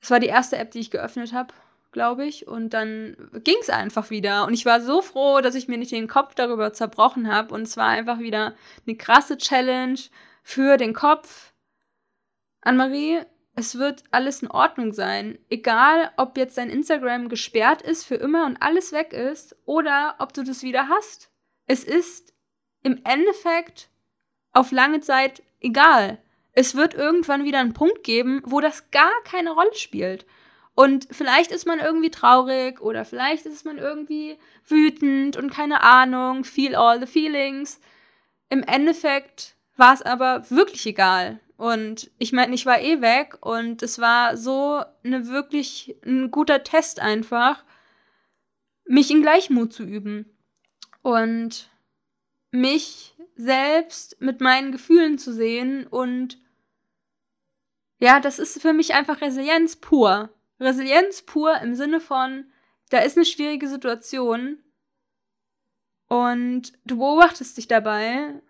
[0.00, 1.52] es war die erste App, die ich geöffnet habe,
[1.92, 2.48] glaube ich.
[2.48, 4.46] Und dann ging es einfach wieder.
[4.46, 7.54] Und ich war so froh, dass ich mir nicht den Kopf darüber zerbrochen habe.
[7.54, 8.54] Und es war einfach wieder
[8.86, 10.00] eine krasse Challenge
[10.42, 11.52] für den Kopf.
[12.62, 13.20] Anne-Marie,
[13.56, 15.38] es wird alles in Ordnung sein.
[15.50, 20.32] Egal, ob jetzt dein Instagram gesperrt ist für immer und alles weg ist oder ob
[20.32, 21.30] du das wieder hast.
[21.66, 22.32] Es ist
[22.82, 23.90] im Endeffekt
[24.52, 26.18] auf lange Zeit egal
[26.52, 30.26] es wird irgendwann wieder einen Punkt geben, wo das gar keine Rolle spielt.
[30.74, 36.44] Und vielleicht ist man irgendwie traurig oder vielleicht ist man irgendwie wütend und keine Ahnung,
[36.44, 37.80] feel all the feelings.
[38.48, 41.40] Im Endeffekt war es aber wirklich egal.
[41.56, 46.64] Und ich meine, ich war eh weg und es war so eine wirklich ein guter
[46.64, 47.64] Test einfach,
[48.86, 50.24] mich in Gleichmut zu üben
[51.02, 51.68] und
[52.50, 56.38] mich selbst mit meinen Gefühlen zu sehen und
[57.98, 60.30] ja, das ist für mich einfach Resilienz pur.
[60.58, 62.50] Resilienz pur im Sinne von,
[62.90, 64.58] da ist eine schwierige Situation
[66.08, 68.40] und du beobachtest dich dabei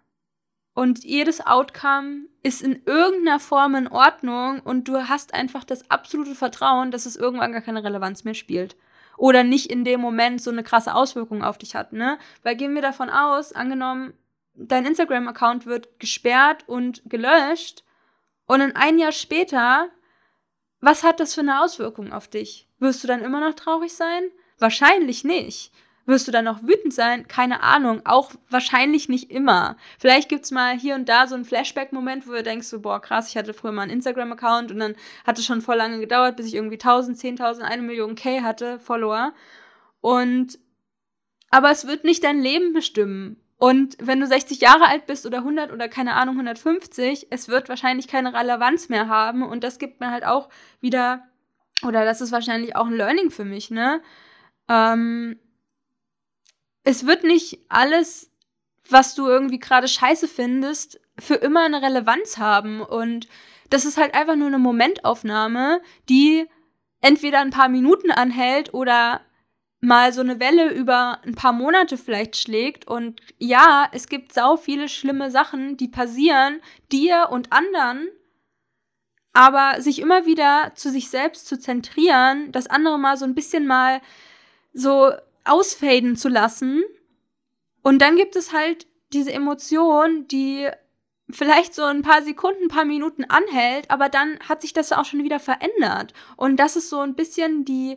[0.75, 6.35] und jedes Outcome ist in irgendeiner Form in Ordnung und du hast einfach das absolute
[6.35, 8.77] Vertrauen, dass es irgendwann gar keine Relevanz mehr spielt.
[9.19, 12.19] Oder nicht in dem Moment so eine krasse Auswirkung auf dich hat, ne?
[12.43, 14.15] Weil gehen wir davon aus, angenommen,
[14.61, 17.85] dein Instagram-Account wird gesperrt und gelöscht
[18.47, 19.91] und dann ein Jahr später,
[20.81, 22.69] was hat das für eine Auswirkung auf dich?
[22.79, 24.25] Wirst du dann immer noch traurig sein?
[24.59, 25.73] Wahrscheinlich nicht.
[26.07, 27.29] Wirst du dann noch wütend sein?
[27.29, 28.01] Keine Ahnung.
[28.05, 29.77] Auch wahrscheinlich nicht immer.
[29.99, 33.29] Vielleicht gibt's mal hier und da so einen Flashback-Moment, wo du denkst so, boah, krass,
[33.29, 34.97] ich hatte früher mal einen Instagram-Account und dann
[35.27, 38.81] hat es schon voll lange gedauert, bis ich irgendwie 1000, 10.000, eine Million K hatte,
[38.81, 39.33] Follower.
[40.01, 40.59] Und
[41.51, 43.40] aber es wird nicht dein Leben bestimmen.
[43.61, 47.69] Und wenn du 60 Jahre alt bist oder 100 oder keine Ahnung 150, es wird
[47.69, 50.49] wahrscheinlich keine Relevanz mehr haben und das gibt mir halt auch
[50.81, 51.29] wieder
[51.87, 54.01] oder das ist wahrscheinlich auch ein Learning für mich, ne?
[54.67, 55.39] Ähm,
[56.85, 58.31] es wird nicht alles,
[58.89, 63.29] was du irgendwie gerade scheiße findest, für immer eine Relevanz haben und
[63.69, 66.49] das ist halt einfach nur eine Momentaufnahme, die
[67.03, 69.21] entweder ein paar Minuten anhält oder
[69.81, 72.87] mal so eine Welle über ein paar Monate vielleicht schlägt.
[72.87, 76.61] Und ja, es gibt sau viele schlimme Sachen, die passieren,
[76.93, 78.09] dir und anderen.
[79.33, 83.67] Aber sich immer wieder zu sich selbst zu zentrieren, das andere mal so ein bisschen
[83.67, 84.01] mal
[84.73, 85.13] so
[85.45, 86.83] ausfaden zu lassen.
[87.83, 90.69] Und dann gibt es halt diese Emotion, die
[91.31, 95.05] vielleicht so ein paar Sekunden, ein paar Minuten anhält, aber dann hat sich das auch
[95.05, 96.13] schon wieder verändert.
[96.37, 97.97] Und das ist so ein bisschen die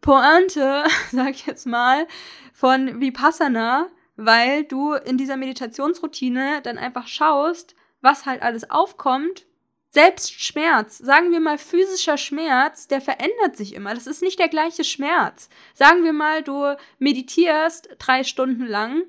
[0.00, 2.06] Pointe, sag ich jetzt mal,
[2.52, 9.46] von Vipassana, weil du in dieser Meditationsroutine dann einfach schaust, was halt alles aufkommt.
[9.90, 13.94] Selbst Schmerz, sagen wir mal physischer Schmerz, der verändert sich immer.
[13.94, 15.48] Das ist nicht der gleiche Schmerz.
[15.72, 19.04] Sagen wir mal, du meditierst drei Stunden lang,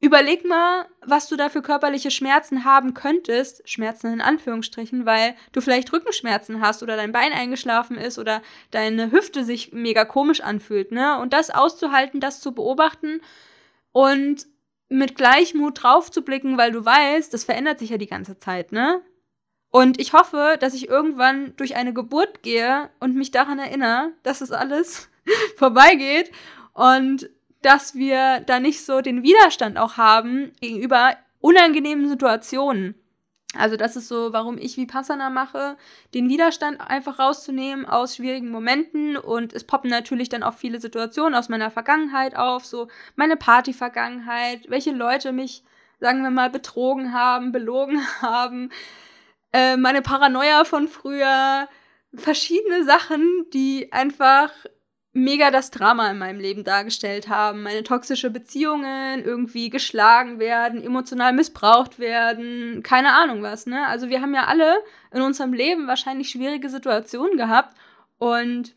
[0.00, 5.60] Überleg mal, was du da für körperliche Schmerzen haben könntest, Schmerzen in Anführungsstrichen, weil du
[5.60, 10.92] vielleicht Rückenschmerzen hast oder dein Bein eingeschlafen ist oder deine Hüfte sich mega komisch anfühlt,
[10.92, 11.18] ne?
[11.18, 13.20] Und das auszuhalten, das zu beobachten
[13.90, 14.46] und
[14.88, 18.70] mit Gleichmut drauf zu blicken, weil du weißt, das verändert sich ja die ganze Zeit,
[18.70, 19.02] ne?
[19.70, 24.42] Und ich hoffe, dass ich irgendwann durch eine Geburt gehe und mich daran erinnere, dass
[24.42, 25.10] es alles
[25.56, 26.30] vorbeigeht
[26.72, 27.28] und
[27.62, 32.94] dass wir da nicht so den Widerstand auch haben gegenüber unangenehmen Situationen.
[33.56, 35.78] Also das ist so, warum ich Vipassana mache,
[36.12, 41.34] den Widerstand einfach rauszunehmen aus schwierigen Momenten und es poppen natürlich dann auch viele Situationen
[41.34, 45.64] aus meiner Vergangenheit auf, so meine Party-Vergangenheit, welche Leute mich,
[45.98, 48.70] sagen wir mal, betrogen haben, belogen haben,
[49.52, 51.68] äh, meine Paranoia von früher,
[52.14, 54.50] verschiedene Sachen, die einfach
[55.22, 57.62] mega das Drama in meinem Leben dargestellt haben.
[57.62, 63.86] Meine toxische Beziehungen, irgendwie geschlagen werden, emotional missbraucht werden, keine Ahnung was, ne?
[63.86, 64.78] Also wir haben ja alle
[65.12, 67.76] in unserem Leben wahrscheinlich schwierige Situationen gehabt
[68.18, 68.74] und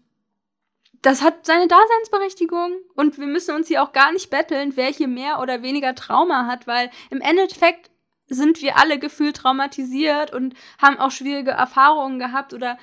[1.01, 5.07] das hat seine Daseinsberechtigung und wir müssen uns hier auch gar nicht betteln, wer hier
[5.07, 7.89] mehr oder weniger Trauma hat, weil im Endeffekt
[8.27, 12.77] sind wir alle gefühlt traumatisiert und haben auch schwierige Erfahrungen gehabt oder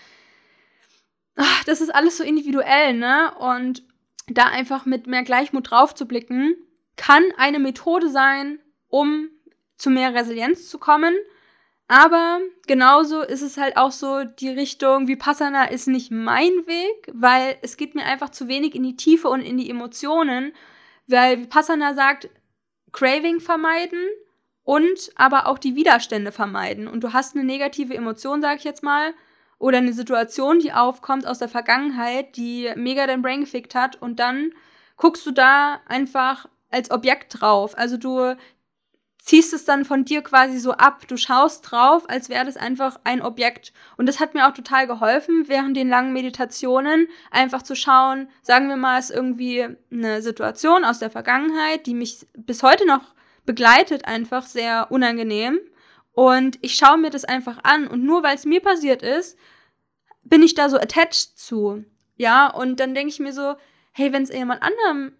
[1.39, 3.33] ach, das ist alles so individuell, ne?
[3.39, 3.83] Und
[4.27, 6.55] da einfach mit mehr Gleichmut drauf zu blicken,
[6.97, 9.31] kann eine Methode sein, um
[9.79, 11.15] zu mehr Resilienz zu kommen.
[11.87, 17.57] Aber genauso ist es halt auch so, die Richtung Vipassana ist nicht mein Weg, weil
[17.63, 20.53] es geht mir einfach zu wenig in die Tiefe und in die Emotionen,
[21.07, 22.29] weil Vipassana sagt,
[22.93, 24.01] Craving vermeiden
[24.65, 26.89] und aber auch die Widerstände vermeiden.
[26.89, 29.15] Und du hast eine negative Emotion, sag ich jetzt mal,
[29.59, 34.21] oder eine Situation, die aufkommt aus der Vergangenheit, die mega dein Brain gefickt hat und
[34.21, 34.53] dann
[34.97, 37.77] guckst du da einfach als Objekt drauf.
[37.77, 38.37] Also du
[39.29, 41.07] ziehst es dann von dir quasi so ab.
[41.07, 43.73] Du schaust drauf, als wäre das einfach ein Objekt.
[43.97, 48.69] Und das hat mir auch total geholfen, während den langen Meditationen einfach zu schauen, sagen
[48.69, 53.03] wir mal, es ist irgendwie eine Situation aus der Vergangenheit, die mich bis heute noch
[53.45, 55.59] begleitet, einfach sehr unangenehm.
[56.19, 59.39] Und ich schaue mir das einfach an und nur weil es mir passiert ist,
[60.25, 61.85] bin ich da so attached zu.
[62.17, 63.55] Ja, und dann denke ich mir so,
[63.93, 65.13] hey, wenn es jemand anderem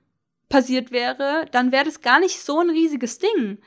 [0.49, 3.59] passiert wäre, dann wäre das gar nicht so ein riesiges Ding.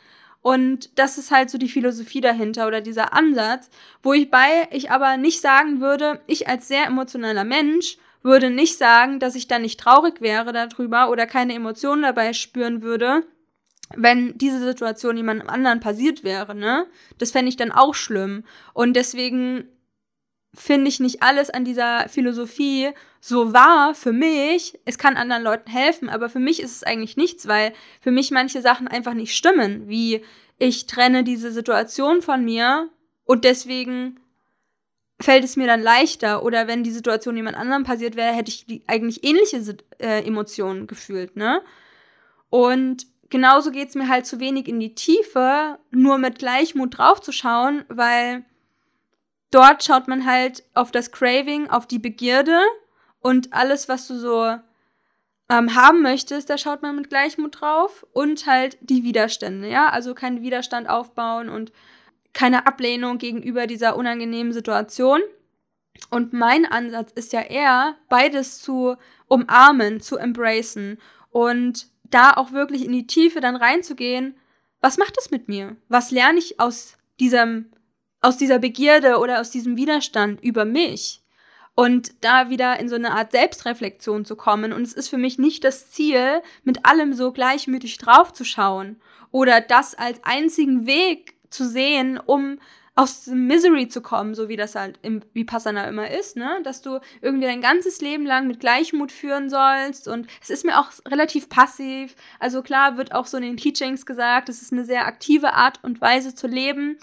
[0.41, 3.69] Und das ist halt so die Philosophie dahinter oder dieser Ansatz,
[4.03, 8.77] wo ich bei, ich aber nicht sagen würde, ich als sehr emotionaler Mensch würde nicht
[8.77, 13.25] sagen, dass ich dann nicht traurig wäre darüber oder keine Emotionen dabei spüren würde,
[13.95, 16.87] wenn diese Situation jemandem anderen passiert wäre, ne?
[17.17, 18.43] Das fände ich dann auch schlimm.
[18.73, 19.67] Und deswegen
[20.53, 22.89] finde ich nicht alles an dieser Philosophie
[23.21, 24.79] so wahr für mich.
[24.85, 28.31] Es kann anderen Leuten helfen, aber für mich ist es eigentlich nichts, weil für mich
[28.31, 30.23] manche Sachen einfach nicht stimmen, wie
[30.57, 32.89] ich trenne diese Situation von mir
[33.23, 34.19] und deswegen
[35.21, 38.83] fällt es mir dann leichter oder wenn die Situation jemand anderem passiert wäre, hätte ich
[38.87, 41.61] eigentlich ähnliche äh, Emotionen gefühlt, ne?
[42.49, 48.45] Und genauso geht's mir halt zu wenig in die Tiefe, nur mit Gleichmut draufzuschauen, weil
[49.49, 52.59] dort schaut man halt auf das Craving, auf die Begierde
[53.21, 54.55] und alles, was du so
[55.49, 60.13] ähm, haben möchtest, da schaut man mit Gleichmut drauf und halt die Widerstände, ja, also
[60.13, 61.71] keinen Widerstand aufbauen und
[62.33, 65.19] keine Ablehnung gegenüber dieser unangenehmen Situation.
[66.09, 68.95] Und mein Ansatz ist ja eher, beides zu
[69.27, 74.35] umarmen, zu embracen und da auch wirklich in die Tiefe dann reinzugehen,
[74.81, 75.77] was macht das mit mir?
[75.89, 77.71] Was lerne ich aus diesem,
[78.19, 81.21] aus dieser Begierde oder aus diesem Widerstand über mich?
[81.73, 84.73] Und da wieder in so eine Art Selbstreflexion zu kommen.
[84.73, 88.99] Und es ist für mich nicht das Ziel, mit allem so gleichmütig draufzuschauen
[89.31, 92.59] oder das als einzigen Weg zu sehen, um
[92.95, 96.59] aus Misery zu kommen, so wie das halt im Vipassana immer ist, ne?
[96.63, 100.77] Dass du irgendwie dein ganzes Leben lang mit Gleichmut führen sollst und es ist mir
[100.77, 102.15] auch relativ passiv.
[102.39, 105.79] Also klar wird auch so in den Teachings gesagt, es ist eine sehr aktive Art
[105.83, 106.97] und Weise zu leben.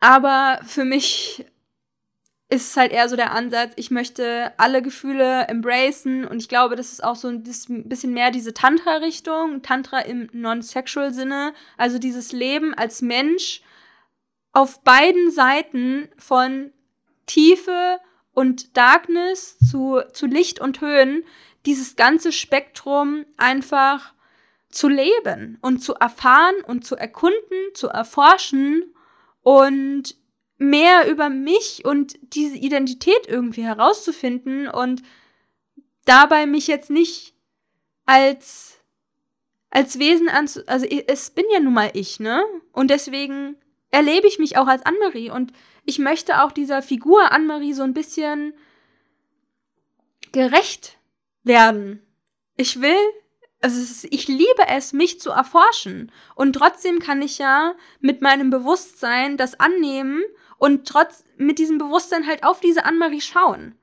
[0.00, 1.46] Aber für mich
[2.50, 6.76] ist es halt eher so der Ansatz, ich möchte alle Gefühle embracen und ich glaube,
[6.76, 12.32] das ist auch so ein bisschen mehr diese Tantra-Richtung, Tantra im non-sexual Sinne, also dieses
[12.32, 13.62] Leben als Mensch
[14.58, 16.72] auf beiden Seiten von
[17.26, 18.00] Tiefe
[18.32, 21.24] und Darkness zu, zu Licht und Höhen
[21.64, 24.14] dieses ganze Spektrum einfach
[24.68, 28.92] zu leben und zu erfahren und zu erkunden, zu erforschen
[29.42, 30.16] und
[30.56, 35.02] mehr über mich und diese Identität irgendwie herauszufinden und
[36.04, 37.32] dabei mich jetzt nicht
[38.06, 38.80] als
[39.70, 42.42] als Wesen anzu also es bin ja nun mal ich, ne?
[42.72, 43.54] Und deswegen
[43.90, 45.52] erlebe ich mich auch als Annemarie und
[45.84, 48.52] ich möchte auch dieser Figur Annemarie so ein bisschen
[50.32, 50.98] gerecht
[51.44, 52.02] werden.
[52.56, 52.98] Ich will,
[53.60, 58.50] also ist, ich liebe es, mich zu erforschen und trotzdem kann ich ja mit meinem
[58.50, 60.22] Bewusstsein das annehmen
[60.58, 63.77] und trotz mit diesem Bewusstsein halt auf diese Annemarie schauen.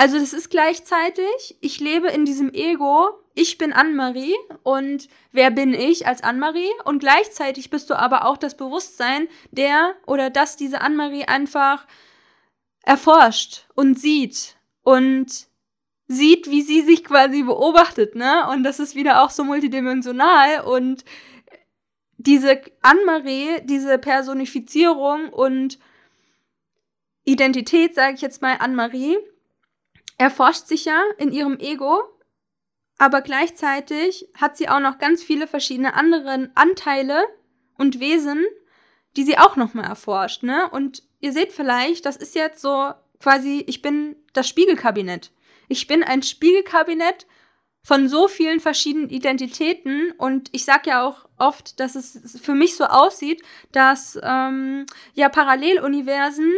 [0.00, 5.74] Also das ist gleichzeitig, ich lebe in diesem Ego, ich bin Annemarie und wer bin
[5.74, 6.70] ich als Annemarie?
[6.86, 11.86] Und gleichzeitig bist du aber auch das Bewusstsein, der oder das diese Annemarie einfach
[12.82, 15.48] erforscht und sieht und
[16.08, 18.48] sieht, wie sie sich quasi beobachtet, ne?
[18.48, 21.04] Und das ist wieder auch so multidimensional und
[22.16, 25.78] diese Annemarie, diese Personifizierung und
[27.24, 29.18] Identität, sage ich jetzt mal, Annemarie,
[30.20, 32.02] erforscht sich ja in ihrem Ego,
[32.98, 37.24] aber gleichzeitig hat sie auch noch ganz viele verschiedene andere Anteile
[37.78, 38.44] und Wesen,
[39.16, 40.68] die sie auch nochmal erforscht, ne?
[40.70, 45.32] Und ihr seht vielleicht, das ist jetzt so quasi, ich bin das Spiegelkabinett.
[45.68, 47.26] Ich bin ein Spiegelkabinett
[47.82, 52.76] von so vielen verschiedenen Identitäten und ich sag ja auch oft, dass es für mich
[52.76, 53.42] so aussieht,
[53.72, 56.52] dass ähm, ja Paralleluniversen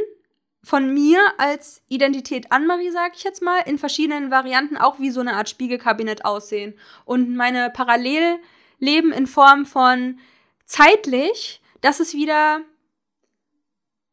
[0.64, 5.20] von mir als Identität Anne-Marie, sag ich jetzt mal, in verschiedenen Varianten auch wie so
[5.20, 6.78] eine Art Spiegelkabinett aussehen.
[7.04, 10.20] Und meine Parallelleben in Form von
[10.64, 12.60] zeitlich, das ist wieder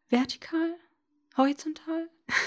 [0.09, 0.75] vertikal,
[1.37, 2.09] horizontal.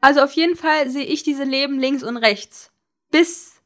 [0.00, 2.70] Also auf jeden Fall sehe ich diese Leben links und rechts.
[3.10, 3.60] Bis,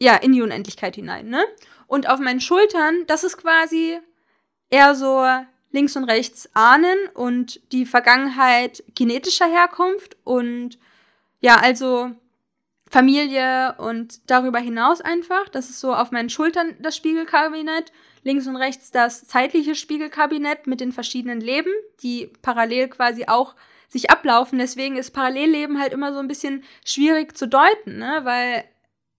[0.00, 1.44] ja, in die Unendlichkeit hinein, ne?
[1.86, 4.00] Und auf meinen Schultern, das ist quasi
[4.70, 5.24] eher so
[5.74, 10.78] links und rechts ahnen und die Vergangenheit kinetischer Herkunft und
[11.40, 12.12] ja, also
[12.88, 15.48] Familie und darüber hinaus einfach.
[15.48, 17.92] Das ist so auf meinen Schultern das Spiegelkabinett.
[18.22, 21.72] Links und rechts das zeitliche Spiegelkabinett mit den verschiedenen Leben,
[22.02, 23.56] die parallel quasi auch
[23.88, 24.60] sich ablaufen.
[24.60, 28.20] Deswegen ist Parallelleben halt immer so ein bisschen schwierig zu deuten, ne?
[28.22, 28.64] Weil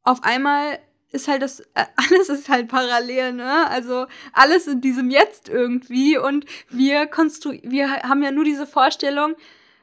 [0.03, 0.79] auf einmal
[1.15, 3.67] ist halt das, äh, alles ist halt parallel, ne?
[3.69, 9.35] Also alles in diesem Jetzt irgendwie und wir konstruieren, wir haben ja nur diese Vorstellung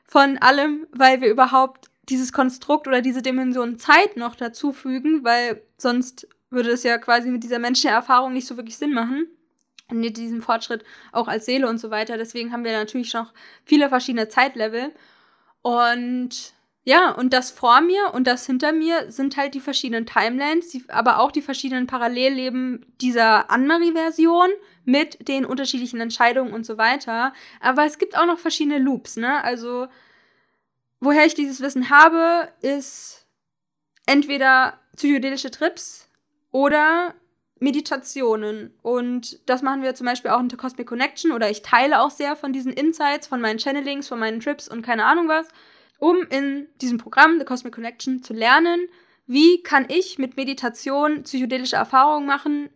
[0.05, 6.29] von allem, weil wir überhaupt dieses Konstrukt oder diese Dimension Zeit noch dazufügen, weil sonst
[6.51, 9.27] würde es ja quasi mit dieser menschlichen Erfahrung nicht so wirklich Sinn machen.
[9.89, 12.17] Und mit diesem Fortschritt auch als Seele und so weiter.
[12.17, 13.33] Deswegen haben wir natürlich noch
[13.65, 14.93] viele verschiedene Zeitlevel.
[15.61, 16.55] Und
[16.85, 20.85] ja, und das vor mir und das hinter mir sind halt die verschiedenen Timelines, die,
[20.89, 24.51] aber auch die verschiedenen Parallelleben dieser Anne-Marie-Version
[24.85, 27.33] mit den unterschiedlichen Entscheidungen und so weiter.
[27.61, 29.45] Aber es gibt auch noch verschiedene Loops, ne?
[29.45, 29.87] Also,
[30.99, 33.27] woher ich dieses Wissen habe, ist
[34.07, 36.09] entweder psychedelische Trips
[36.51, 37.15] oder
[37.61, 38.77] Meditationen.
[38.83, 42.11] Und das machen wir zum Beispiel auch in der Cosmic Connection oder ich teile auch
[42.11, 45.47] sehr von diesen Insights, von meinen Channelings, von meinen Trips und keine Ahnung was
[46.03, 48.89] um in diesem Programm The Cosmic Connection zu lernen,
[49.27, 52.71] wie kann ich mit Meditation psychedelische Erfahrungen machen,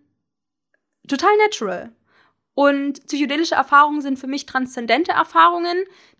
[1.08, 1.90] total natural.
[2.54, 5.76] Und psychedelische Erfahrungen sind für mich transzendente Erfahrungen,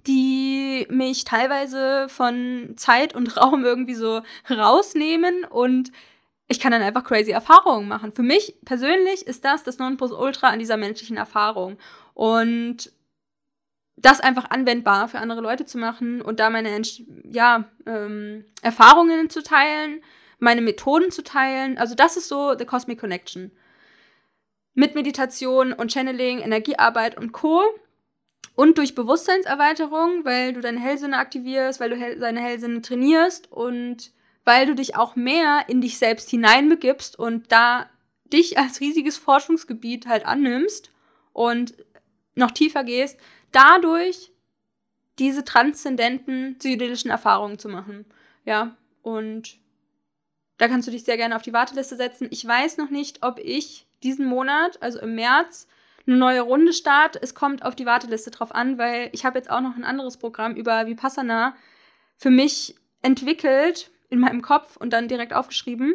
[0.09, 5.93] die mich teilweise von Zeit und Raum irgendwie so rausnehmen und
[6.49, 8.13] ich kann dann einfach crazy Erfahrungen machen.
[8.13, 11.79] Für mich persönlich ist das das Nonplusultra an dieser menschlichen Erfahrung.
[12.15, 12.91] Und
[13.97, 16.81] das einfach anwendbar für andere Leute zu machen und da meine
[17.25, 20.03] ja, ähm, Erfahrungen zu teilen,
[20.39, 21.79] meine Methoden zu teilen.
[21.79, 23.51] Also das ist so The Cosmic Connection.
[24.75, 27.63] Mit Meditation und Channeling, Energiearbeit und Co.
[28.55, 34.13] Und durch Bewusstseinserweiterung, weil du deine Hellsinne aktivierst, weil du hell deine Hellsinne trainierst und
[34.45, 37.91] weil du dich auch mehr in dich selbst hineinbegibst und da
[38.25, 40.91] dich als riesiges Forschungsgebiet halt annimmst
[41.33, 41.75] und
[42.35, 43.19] noch tiefer gehst,
[43.53, 44.33] dadurch
[45.19, 48.05] diese transzendenten psychedelischen Erfahrungen zu machen.
[48.45, 49.59] Ja, und
[50.59, 52.29] da kannst du dich sehr gerne auf die Warteliste setzen.
[52.31, 55.67] Ich weiß noch nicht, ob ich diesen Monat, also im März,
[56.07, 57.19] eine neue Runde starte.
[57.21, 60.17] Es kommt auf die Warteliste drauf an, weil ich habe jetzt auch noch ein anderes
[60.17, 61.57] Programm über Vipassana
[62.17, 65.95] für mich entwickelt in meinem Kopf und dann direkt aufgeschrieben.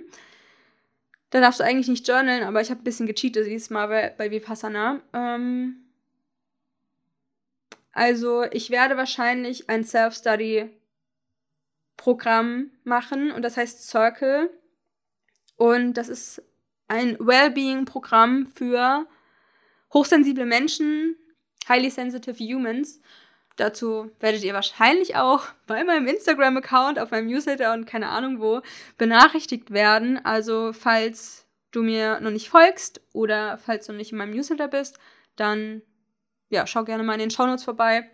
[1.29, 4.13] Da darfst du eigentlich nicht journalen, aber ich habe ein bisschen gecheatet dieses Mal bei,
[4.17, 4.99] bei Vipassana.
[5.13, 5.80] Ähm
[7.91, 14.51] also ich werde wahrscheinlich ein Self-Study-Programm machen und das heißt Circle.
[15.57, 16.43] Und das ist
[16.87, 19.07] ein Wellbeing-Programm für
[19.93, 21.17] hochsensible Menschen,
[21.67, 23.01] highly sensitive humans.
[23.57, 28.61] Dazu werdet ihr wahrscheinlich auch bei meinem Instagram-Account, auf meinem Newsletter und keine Ahnung wo
[28.97, 30.23] benachrichtigt werden.
[30.25, 34.67] Also falls du mir noch nicht folgst oder falls du noch nicht in meinem Newsletter
[34.67, 34.97] bist,
[35.35, 35.83] dann
[36.51, 38.09] ja, schau gerne mal in den Shownotes vorbei.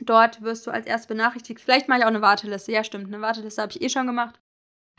[0.00, 1.60] Dort wirst du als erstes benachrichtigt.
[1.60, 2.72] Vielleicht mache ich auch eine Warteliste.
[2.72, 4.38] Ja, stimmt, eine Warteliste habe ich eh schon gemacht.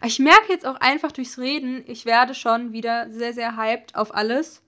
[0.04, 4.14] Ich merke jetzt auch einfach durchs Reden, ich werde schon wieder sehr, sehr hyped auf
[4.14, 4.62] alles.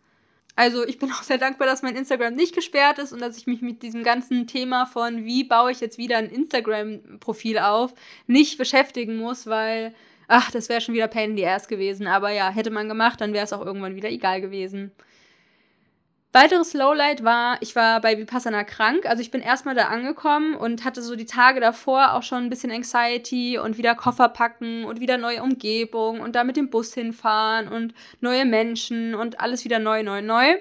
[0.55, 3.47] Also ich bin auch sehr dankbar, dass mein Instagram nicht gesperrt ist und dass ich
[3.47, 7.93] mich mit diesem ganzen Thema von, wie baue ich jetzt wieder ein Instagram-Profil auf,
[8.27, 9.93] nicht beschäftigen muss, weil,
[10.27, 12.07] ach, das wäre schon wieder Pain in the Ass gewesen.
[12.07, 14.91] Aber ja, hätte man gemacht, dann wäre es auch irgendwann wieder egal gewesen.
[16.35, 19.05] Weiteres Lowlight war, ich war bei Vipassana krank.
[19.05, 22.49] Also ich bin erstmal da angekommen und hatte so die Tage davor auch schon ein
[22.49, 26.93] bisschen Anxiety und wieder Koffer packen und wieder neue Umgebung und da mit dem Bus
[26.93, 30.57] hinfahren und neue Menschen und alles wieder neu, neu, neu.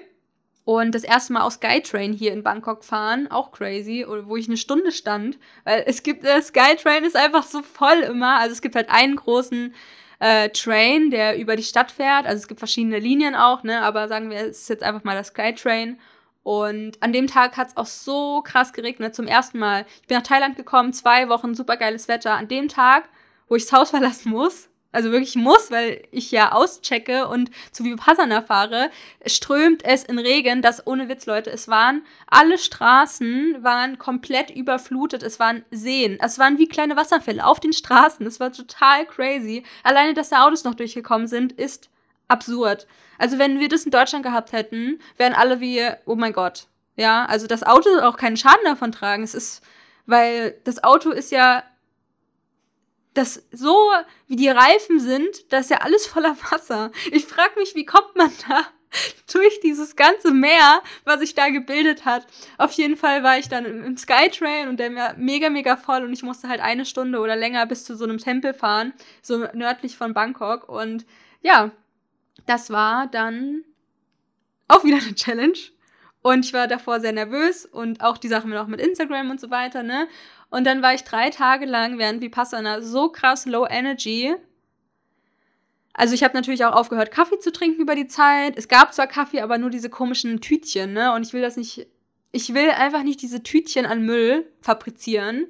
[0.63, 4.55] Und das erste Mal aus Skytrain hier in Bangkok fahren, auch crazy, wo ich eine
[4.55, 8.39] Stunde stand, weil es gibt, der Skytrain ist einfach so voll immer.
[8.39, 9.75] Also es gibt halt einen großen
[10.19, 12.25] äh, Train, der über die Stadt fährt.
[12.25, 13.81] Also es gibt verschiedene Linien auch, ne?
[13.81, 15.99] Aber sagen wir, es ist jetzt einfach mal das Skytrain.
[16.43, 19.85] Und an dem Tag hat es auch so krass geregnet zum ersten Mal.
[20.01, 22.33] Ich bin nach Thailand gekommen, zwei Wochen, super geiles Wetter.
[22.33, 23.09] An dem Tag,
[23.47, 27.83] wo ich das Haus verlassen muss, also wirklich muss, weil ich ja auschecke und zu
[27.83, 28.89] Vipassana fahre,
[29.25, 35.21] strömt es in Regen, das ohne Witz, Leute, es waren, alle Straßen waren komplett überflutet,
[35.21, 39.63] es waren Seen, es waren wie kleine Wasserfälle auf den Straßen, es war total crazy.
[39.83, 41.89] Alleine, dass da Autos noch durchgekommen sind, ist
[42.27, 42.87] absurd.
[43.17, 46.67] Also wenn wir das in Deutschland gehabt hätten, wären alle wie, oh mein Gott.
[46.95, 49.23] Ja, also das Auto auch keinen Schaden davon tragen.
[49.23, 49.61] Es ist,
[50.05, 51.63] weil das Auto ist ja
[53.15, 53.75] das so
[54.27, 56.91] wie die Reifen sind, das ist ja alles voller Wasser.
[57.11, 58.67] Ich frage mich, wie kommt man da
[59.33, 62.27] durch dieses ganze Meer, was sich da gebildet hat.
[62.57, 66.13] Auf jeden Fall war ich dann im Skytrain und der war mega, mega voll und
[66.13, 69.97] ich musste halt eine Stunde oder länger bis zu so einem Tempel fahren, so nördlich
[69.97, 70.69] von Bangkok.
[70.69, 71.05] Und
[71.41, 71.71] ja,
[72.45, 73.63] das war dann
[74.67, 75.57] auch wieder eine Challenge.
[76.21, 79.39] Und ich war davor sehr nervös und auch die Sache mit auch mit Instagram und
[79.39, 80.07] so weiter, ne?
[80.55, 84.33] Und dann war ich drei Tage lang während Vipassana so krass low energy.
[85.93, 88.57] Also ich habe natürlich auch aufgehört, Kaffee zu trinken über die Zeit.
[88.57, 91.13] Es gab zwar Kaffee, aber nur diese komischen Tütchen, ne?
[91.13, 91.87] Und ich will das nicht,
[92.31, 95.47] ich will einfach nicht diese Tütchen an Müll fabrizieren.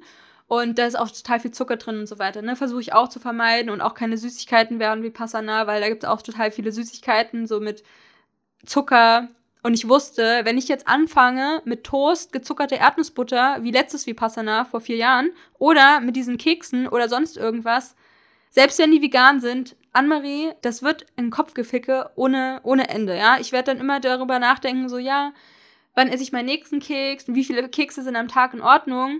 [0.48, 2.42] Und da ist auch total viel Zucker drin und so weiter.
[2.42, 2.56] Ne?
[2.56, 6.08] Versuche ich auch zu vermeiden und auch keine Süßigkeiten während Vipassana, weil da gibt es
[6.08, 7.84] auch total viele Süßigkeiten, so mit
[8.64, 9.28] Zucker,
[9.66, 14.80] und ich wusste, wenn ich jetzt anfange mit Toast, gezuckerte Erdnussbutter, wie letztes Vipassana vor
[14.80, 17.96] vier Jahren, oder mit diesen Keksen oder sonst irgendwas,
[18.50, 23.38] selbst wenn die vegan sind, Anne-Marie, das wird ein Kopfgeficke ohne, ohne Ende, ja.
[23.40, 25.32] Ich werde dann immer darüber nachdenken, so, ja,
[25.96, 29.18] wann esse ich meinen nächsten Keks und wie viele Kekse sind am Tag in Ordnung,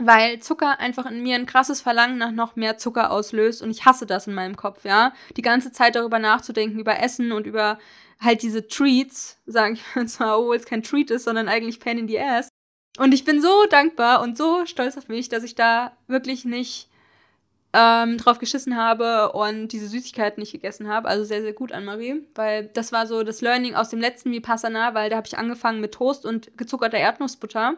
[0.00, 3.84] weil Zucker einfach in mir ein krasses Verlangen nach noch mehr Zucker auslöst und ich
[3.84, 5.12] hasse das in meinem Kopf, ja.
[5.36, 7.78] Die ganze Zeit darüber nachzudenken, über Essen und über
[8.22, 12.08] halt diese Treats, sage ich zwar, obwohl es kein Treat ist, sondern eigentlich Pain in
[12.08, 12.48] the Ass.
[12.98, 16.88] Und ich bin so dankbar und so stolz auf mich, dass ich da wirklich nicht
[17.72, 21.08] ähm, drauf geschissen habe und diese Süßigkeiten nicht gegessen habe.
[21.08, 24.30] Also sehr, sehr gut an Marie, weil das war so das Learning aus dem letzten
[24.30, 27.76] Vipassana, weil da habe ich angefangen mit Toast und gezuckerter Erdnussbutter.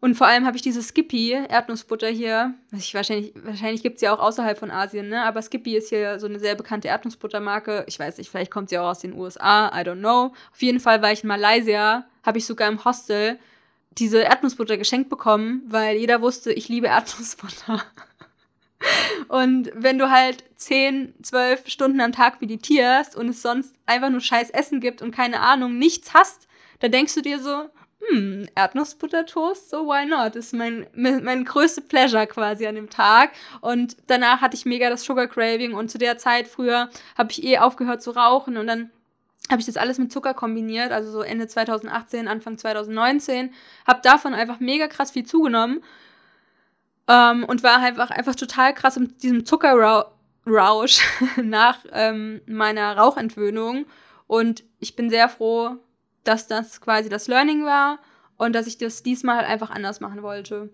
[0.00, 2.54] Und vor allem habe ich diese Skippy Erdnussbutter hier.
[2.72, 5.22] Ich, wahrscheinlich wahrscheinlich gibt es ja auch außerhalb von Asien, ne?
[5.24, 7.84] Aber Skippy ist hier so eine sehr bekannte Erdnussbuttermarke.
[7.86, 9.68] Ich weiß nicht, vielleicht kommt sie auch aus den USA.
[9.68, 10.32] I don't know.
[10.52, 13.38] Auf jeden Fall war ich in Malaysia, habe ich sogar im Hostel
[13.90, 17.82] diese Erdnussbutter geschenkt bekommen, weil jeder wusste, ich liebe Erdnussbutter.
[19.28, 24.20] Und wenn du halt 10, 12 Stunden am Tag meditierst und es sonst einfach nur
[24.20, 26.48] scheiß Essen gibt und keine Ahnung, nichts hast,
[26.78, 27.68] dann denkst du dir so,
[28.08, 30.34] hm, Erdnussbuttertoast, so why not?
[30.36, 33.30] Ist mein, mein größte Pleasure quasi an dem Tag.
[33.60, 37.44] Und danach hatte ich mega das Sugar Craving und zu der Zeit früher habe ich
[37.44, 38.90] eh aufgehört zu rauchen und dann
[39.50, 43.52] habe ich das alles mit Zucker kombiniert, also so Ende 2018, Anfang 2019,
[43.86, 45.82] habe davon einfach mega krass viel zugenommen
[47.08, 51.00] ähm, und war einfach, einfach total krass in diesem Zuckerrausch
[51.42, 53.86] nach ähm, meiner Rauchentwöhnung
[54.26, 55.78] und ich bin sehr froh,
[56.30, 57.98] dass das quasi das Learning war
[58.36, 60.70] und dass ich das diesmal halt einfach anders machen wollte.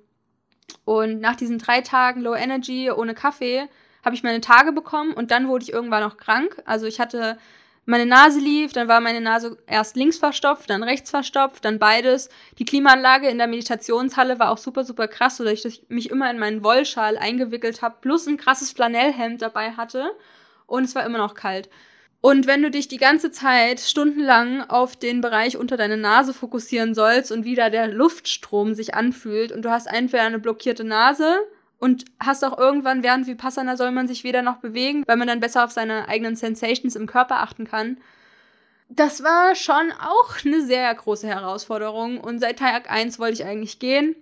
[0.84, 3.66] Und nach diesen drei Tagen Low Energy ohne Kaffee
[4.04, 6.62] habe ich meine Tage bekommen und dann wurde ich irgendwann noch krank.
[6.66, 7.38] Also ich hatte
[7.86, 12.28] meine Nase lief, dann war meine Nase erst links verstopft, dann rechts verstopft, dann beides.
[12.58, 16.38] Die Klimaanlage in der Meditationshalle war auch super, super krass, sodass ich mich immer in
[16.38, 20.10] meinen Wollschal eingewickelt habe, plus ein krasses Flanellhemd dabei hatte.
[20.66, 21.70] Und es war immer noch kalt.
[22.20, 26.94] Und wenn du dich die ganze Zeit stundenlang auf den Bereich unter deine Nase fokussieren
[26.94, 31.38] sollst und wieder der Luftstrom sich anfühlt und du hast entweder eine blockierte Nase
[31.78, 35.40] und hast auch irgendwann während Vipassana soll man sich weder noch bewegen, weil man dann
[35.40, 37.98] besser auf seine eigenen Sensations im Körper achten kann.
[38.88, 43.78] Das war schon auch eine sehr große Herausforderung und seit Tag 1 wollte ich eigentlich
[43.78, 44.16] gehen.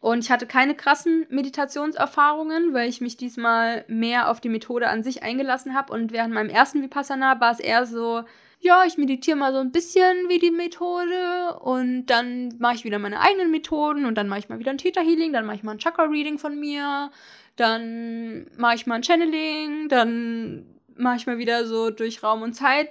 [0.00, 5.02] Und ich hatte keine krassen Meditationserfahrungen, weil ich mich diesmal mehr auf die Methode an
[5.02, 5.92] sich eingelassen habe.
[5.92, 8.24] Und während meinem ersten Vipassana war es eher so,
[8.60, 11.58] ja, ich meditiere mal so ein bisschen wie die Methode.
[11.60, 14.06] Und dann mache ich wieder meine eigenen Methoden.
[14.06, 16.04] Und dann mache ich mal wieder ein Theta Healing, dann mache ich mal ein Chakra
[16.04, 17.10] Reading von mir,
[17.56, 20.64] dann mache ich mal ein Channeling, dann
[20.96, 22.88] mache ich mal wieder so durch Raum und Zeit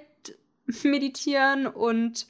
[0.84, 1.66] meditieren.
[1.66, 2.28] Und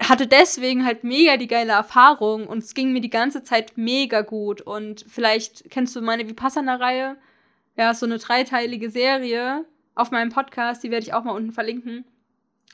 [0.00, 4.22] hatte deswegen halt mega die geile Erfahrung und es ging mir die ganze Zeit mega
[4.22, 4.62] gut.
[4.62, 7.16] Und vielleicht kennst du meine Vipassana-Reihe.
[7.76, 12.04] Ja, so eine dreiteilige Serie auf meinem Podcast, die werde ich auch mal unten verlinken.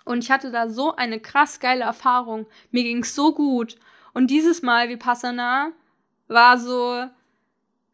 [0.05, 2.47] Und ich hatte da so eine krass geile Erfahrung.
[2.71, 3.77] Mir ging's so gut.
[4.15, 5.73] Und dieses Mal Vipassana
[6.29, 7.07] war so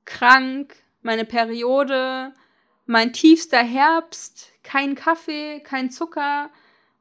[0.05, 2.33] krank, meine Periode,
[2.87, 6.51] mein tiefster Herbst, kein Kaffee, kein Zucker,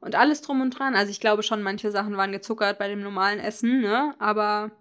[0.01, 0.95] und alles drum und dran.
[0.95, 4.15] Also ich glaube schon, manche Sachen waren gezuckert bei dem normalen Essen, ne?
[4.19, 4.71] Aber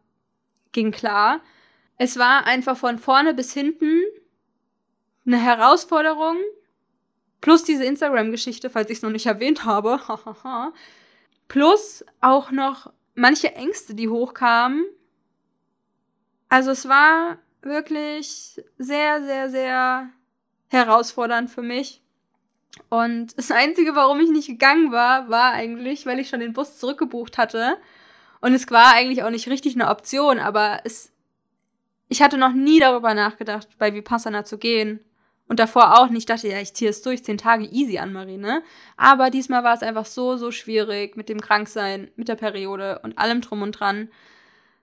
[0.73, 1.41] ging klar.
[1.97, 4.03] Es war einfach von vorne bis hinten
[5.27, 6.37] eine Herausforderung.
[7.41, 10.01] Plus diese Instagram-Geschichte, falls ich es noch nicht erwähnt habe.
[11.49, 14.85] Plus auch noch manche Ängste, die hochkamen.
[16.49, 20.11] Also es war wirklich sehr, sehr, sehr
[20.69, 22.03] herausfordernd für mich.
[22.89, 26.79] Und das Einzige, warum ich nicht gegangen war, war eigentlich, weil ich schon den Bus
[26.79, 27.77] zurückgebucht hatte.
[28.41, 31.13] Und es war eigentlich auch nicht richtig eine Option, aber es,
[32.09, 35.01] ich hatte noch nie darüber nachgedacht, bei Vipassana zu gehen.
[35.47, 36.21] Und davor auch nicht.
[36.21, 38.63] Ich dachte, ja, ich ziehe es durch, zehn Tage easy an, Marine.
[38.97, 43.19] Aber diesmal war es einfach so, so schwierig mit dem Kranksein, mit der Periode und
[43.19, 44.11] allem drum und dran.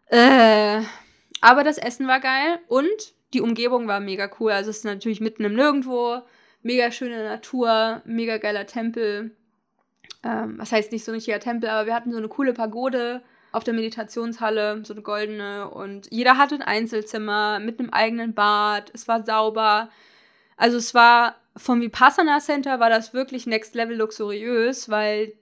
[0.07, 0.81] Äh,
[1.39, 4.51] aber das Essen war geil und die Umgebung war mega cool.
[4.51, 6.21] Also es ist natürlich mitten im Nirgendwo
[6.67, 9.31] mega schöne Natur, mega geiler Tempel.
[10.23, 13.21] Ähm, was heißt nicht so ein richtiger Tempel, aber wir hatten so eine coole Pagode
[13.53, 15.69] auf der Meditationshalle, so eine goldene.
[15.69, 18.91] Und jeder hatte ein Einzelzimmer mit einem eigenen Bad.
[18.93, 19.89] Es war sauber.
[20.57, 25.33] Also es war vom Vipassana Center war das wirklich next level luxuriös, weil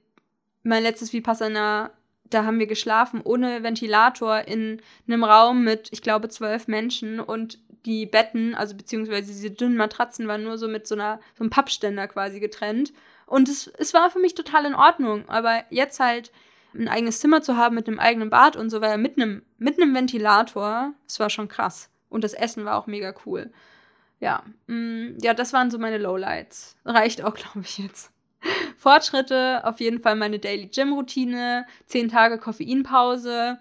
[0.64, 1.90] mein letztes Vipassana,
[2.30, 7.60] da haben wir geschlafen ohne Ventilator in einem Raum mit, ich glaube, zwölf Menschen und
[7.86, 11.50] die Betten, also beziehungsweise diese dünnen Matratzen waren nur so mit so einer, so einem
[11.50, 12.94] Pappständer quasi getrennt.
[13.26, 15.28] Und es, es war für mich total in Ordnung.
[15.30, 16.32] Aber jetzt halt
[16.74, 19.82] ein eigenes Zimmer zu haben mit einem eigenen Bad und so weiter, mit einem, mit
[19.82, 21.90] einem Ventilator, das war schon krass.
[22.10, 23.52] Und das Essen war auch mega cool.
[24.20, 26.78] Ja, mh, mm, ja, das waren so meine Lowlights.
[26.86, 28.12] Reicht auch, glaube ich, jetzt.
[28.78, 33.58] Fortschritte, auf jeden Fall meine Daily Gym Routine, 10 Tage Koffeinpause,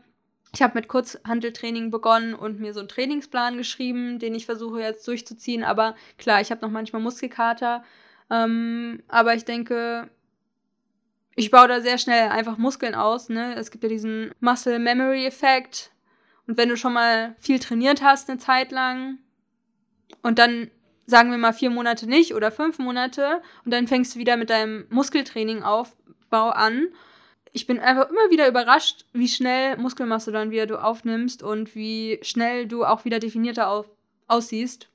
[0.55, 5.07] ich habe mit Kurzhandeltraining begonnen und mir so einen Trainingsplan geschrieben, den ich versuche jetzt
[5.07, 5.65] durchzuziehen.
[5.65, 7.83] Aber klar, ich habe noch manchmal Muskelkater.
[8.31, 10.09] Ähm, aber ich denke,
[11.35, 13.29] ich baue da sehr schnell einfach Muskeln aus.
[13.29, 13.57] Ne?
[13.57, 15.91] Es gibt ja diesen Muscle Memory Effekt.
[16.47, 19.19] Und wenn du schon mal viel trainiert hast eine Zeit lang
[20.23, 20.71] und dann
[21.07, 24.51] sagen wir mal vier Monate nicht oder fünf Monate und dann fängst du wieder mit
[24.51, 26.89] deinem Muskeltraining Aufbau an
[27.55, 32.19] ich bin einfach immer wieder überrascht, wie schnell Muskelmasse dann wieder du aufnimmst und wie
[32.23, 33.87] schnell du auch wieder definierter auf,
[34.27, 34.89] aussiehst.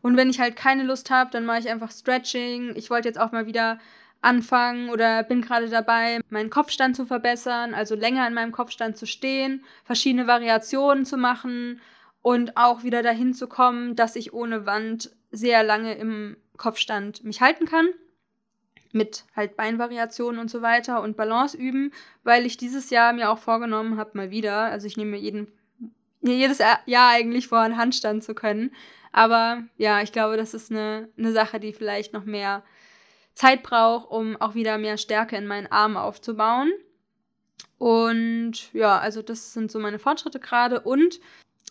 [0.00, 2.74] Und wenn ich halt keine Lust habe, dann mache ich einfach Stretching.
[2.74, 3.78] Ich wollte jetzt auch mal wieder
[4.22, 9.06] anfangen oder bin gerade dabei, meinen Kopfstand zu verbessern, also länger in meinem Kopfstand zu
[9.06, 11.82] stehen, verschiedene Variationen zu machen
[12.22, 17.42] und auch wieder dahin zu kommen, dass ich ohne Wand sehr lange im Kopfstand mich
[17.42, 17.90] halten kann.
[18.98, 21.92] Mit halt Beinvariationen und so weiter und Balance üben,
[22.24, 25.50] weil ich dieses Jahr mir auch vorgenommen habe, mal wieder, also ich nehme mir jeden,
[26.20, 28.72] jedes Jahr eigentlich vor, einen Handstand zu können.
[29.12, 32.62] Aber ja, ich glaube, das ist eine, eine Sache, die vielleicht noch mehr
[33.34, 36.70] Zeit braucht, um auch wieder mehr Stärke in meinen Armen aufzubauen.
[37.78, 40.80] Und ja, also das sind so meine Fortschritte gerade.
[40.80, 41.20] Und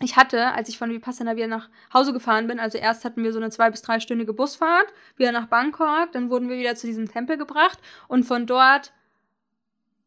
[0.02, 3.34] ich hatte, als ich von Vipassana wieder nach Hause gefahren bin, also erst hatten wir
[3.34, 7.10] so eine zwei- bis dreistündige Busfahrt, wieder nach Bangkok, dann wurden wir wieder zu diesem
[7.10, 8.94] Tempel gebracht und von dort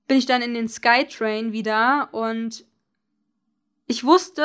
[0.07, 2.65] bin ich dann in den Skytrain wieder und
[3.87, 4.45] ich wusste,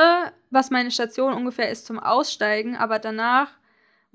[0.49, 3.49] was meine Station ungefähr ist zum Aussteigen, aber danach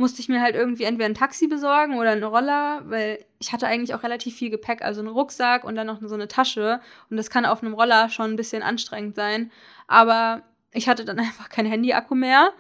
[0.01, 3.67] musste ich mir halt irgendwie entweder ein Taxi besorgen oder einen Roller, weil ich hatte
[3.67, 6.81] eigentlich auch relativ viel Gepäck, also einen Rucksack und dann noch so eine Tasche.
[7.11, 9.53] Und das kann auf einem Roller schon ein bisschen anstrengend sein.
[9.87, 12.53] Aber ich hatte dann einfach kein Handy-Akku mehr.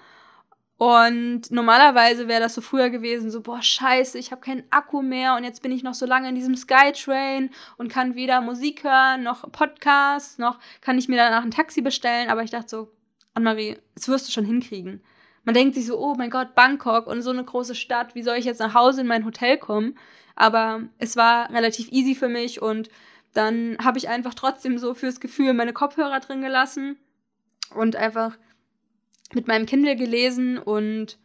[0.76, 5.36] Und normalerweise wäre das so früher gewesen, so, boah, scheiße, ich habe keinen Akku mehr
[5.36, 9.22] und jetzt bin ich noch so lange in diesem Skytrain und kann weder Musik hören,
[9.22, 12.30] noch Podcasts, noch kann ich mir danach ein Taxi bestellen.
[12.30, 12.92] Aber ich dachte so,
[13.34, 15.02] Anne-Marie, das wirst du schon hinkriegen.
[15.44, 18.36] Man denkt sich so, oh mein Gott, Bangkok und so eine große Stadt, wie soll
[18.36, 19.98] ich jetzt nach Hause in mein Hotel kommen?
[20.34, 22.88] Aber es war relativ easy für mich und
[23.34, 26.96] dann habe ich einfach trotzdem so fürs Gefühl meine Kopfhörer drin gelassen
[27.74, 28.36] und einfach
[29.32, 31.18] mit meinem Kindle gelesen und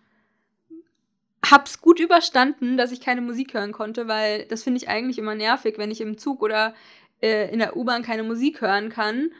[1.51, 5.35] hab's gut überstanden, dass ich keine Musik hören konnte, weil das finde ich eigentlich immer
[5.35, 6.73] nervig, wenn ich im Zug oder
[7.21, 9.31] äh, in der U-Bahn keine Musik hören kann.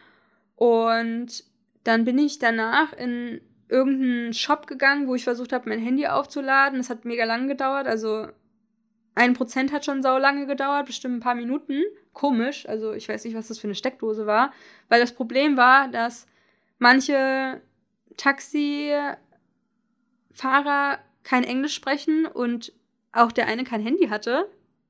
[0.55, 1.43] Und
[1.83, 6.79] dann bin ich danach in irgendeinen Shop gegangen, wo ich versucht habe, mein Handy aufzuladen.
[6.79, 8.27] Das hat mega lang gedauert, also
[9.15, 11.81] ein Prozent hat schon sau lange gedauert, bestimmt ein paar Minuten.
[12.11, 14.53] Komisch, also ich weiß nicht, was das für eine Steckdose war,
[14.89, 16.27] weil das Problem war, dass
[16.77, 17.61] manche
[18.17, 19.19] Taxifahrer
[21.23, 22.73] kein Englisch sprechen und
[23.11, 24.49] auch der eine kein Handy hatte.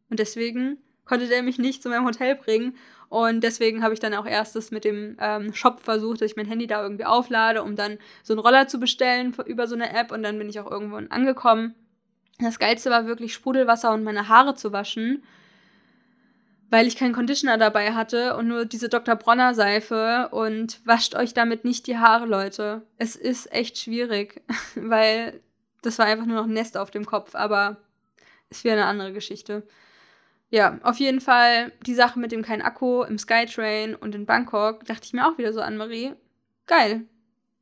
[0.10, 2.76] Und deswegen konnte der mich nicht zu meinem Hotel bringen.
[3.10, 6.48] Und deswegen habe ich dann auch erstes mit dem ähm, Shop versucht, dass ich mein
[6.48, 10.12] Handy da irgendwie auflade, um dann so einen Roller zu bestellen über so eine App.
[10.12, 11.76] Und dann bin ich auch irgendwo angekommen.
[12.40, 15.24] Das Geilste war wirklich Sprudelwasser und meine Haare zu waschen
[16.70, 19.16] weil ich keinen Conditioner dabei hatte und nur diese Dr.
[19.16, 22.82] Bronner Seife und wascht euch damit nicht die Haare, Leute.
[22.98, 24.42] Es ist echt schwierig,
[24.76, 25.42] weil
[25.82, 27.78] das war einfach nur noch ein Nest auf dem Kopf, aber
[28.50, 29.68] ist wieder eine andere Geschichte.
[30.50, 34.86] Ja, auf jeden Fall die Sache mit dem kein Akku im Skytrain und in Bangkok,
[34.86, 36.14] dachte ich mir auch wieder so an, Marie.
[36.68, 37.06] Geil.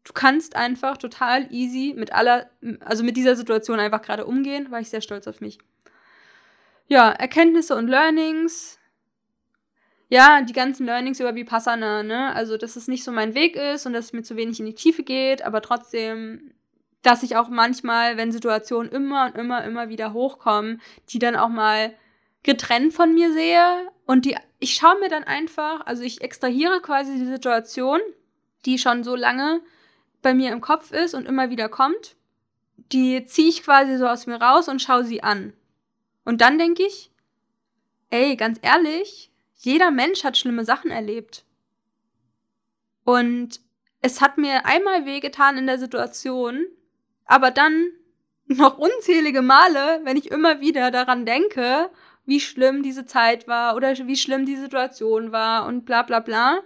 [0.04, 2.50] Du kannst einfach total easy mit aller,
[2.82, 5.60] also mit dieser Situation einfach gerade umgehen, war ich sehr stolz auf mich.
[6.88, 8.80] Ja, Erkenntnisse und Learnings
[10.10, 12.34] ja, die ganzen Learnings über Vipassana, ne?
[12.36, 14.66] Also, dass es nicht so mein Weg ist und dass es mir zu wenig in
[14.66, 16.54] die Tiefe geht, aber trotzdem,
[17.02, 21.50] dass ich auch manchmal, wenn Situationen immer und immer, immer wieder hochkommen, die dann auch
[21.50, 21.94] mal
[22.44, 27.18] getrennt von mir sehe und die, ich schaue mir dann einfach, also ich extrahiere quasi
[27.18, 28.00] die Situation,
[28.66, 29.62] die schon so lange
[30.22, 32.16] bei mir im Kopf ist und immer wieder kommt,
[32.92, 35.54] die ziehe ich quasi so aus mir raus und schaue sie an.
[36.26, 37.12] Und dann denke ich,
[38.10, 39.32] ey, ganz ehrlich,
[39.66, 41.46] jeder Mensch hat schlimme Sachen erlebt.
[43.06, 43.62] Und
[44.02, 46.66] es hat mir einmal wehgetan in der Situation,
[47.26, 47.88] aber dann
[48.46, 51.90] noch unzählige Male, wenn ich immer wieder daran denke,
[52.26, 56.60] wie schlimm diese Zeit war oder wie schlimm die Situation war und bla bla bla.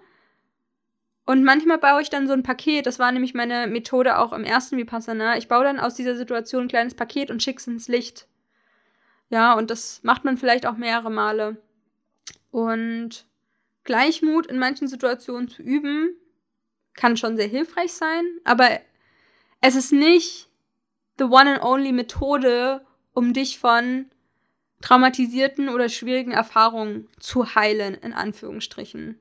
[1.26, 4.44] Und manchmal baue ich dann so ein Paket, das war nämlich meine Methode auch im
[4.44, 5.38] ersten Vipassana.
[5.38, 8.28] Ich baue dann aus dieser Situation ein kleines Paket und schick's ins Licht.
[9.30, 11.58] Ja, und das macht man vielleicht auch mehrere Male.
[12.58, 13.28] Und
[13.84, 16.16] Gleichmut in manchen Situationen zu üben,
[16.96, 18.80] kann schon sehr hilfreich sein, aber
[19.62, 20.50] es ist nicht
[21.20, 22.84] the one and only Methode,
[23.14, 24.08] um dich von
[24.82, 29.20] traumatisierten oder schwierigen Erfahrungen zu heilen, in Anführungsstrichen.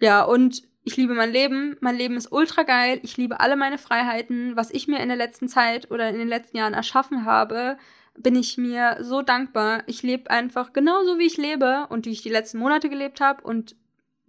[0.00, 1.76] Ja, und ich liebe mein Leben.
[1.80, 2.98] Mein Leben ist ultra geil.
[3.02, 6.28] Ich liebe alle meine Freiheiten, was ich mir in der letzten Zeit oder in den
[6.28, 7.76] letzten Jahren erschaffen habe
[8.16, 9.82] bin ich mir so dankbar.
[9.86, 13.42] Ich lebe einfach genauso, wie ich lebe und wie ich die letzten Monate gelebt habe
[13.42, 13.76] und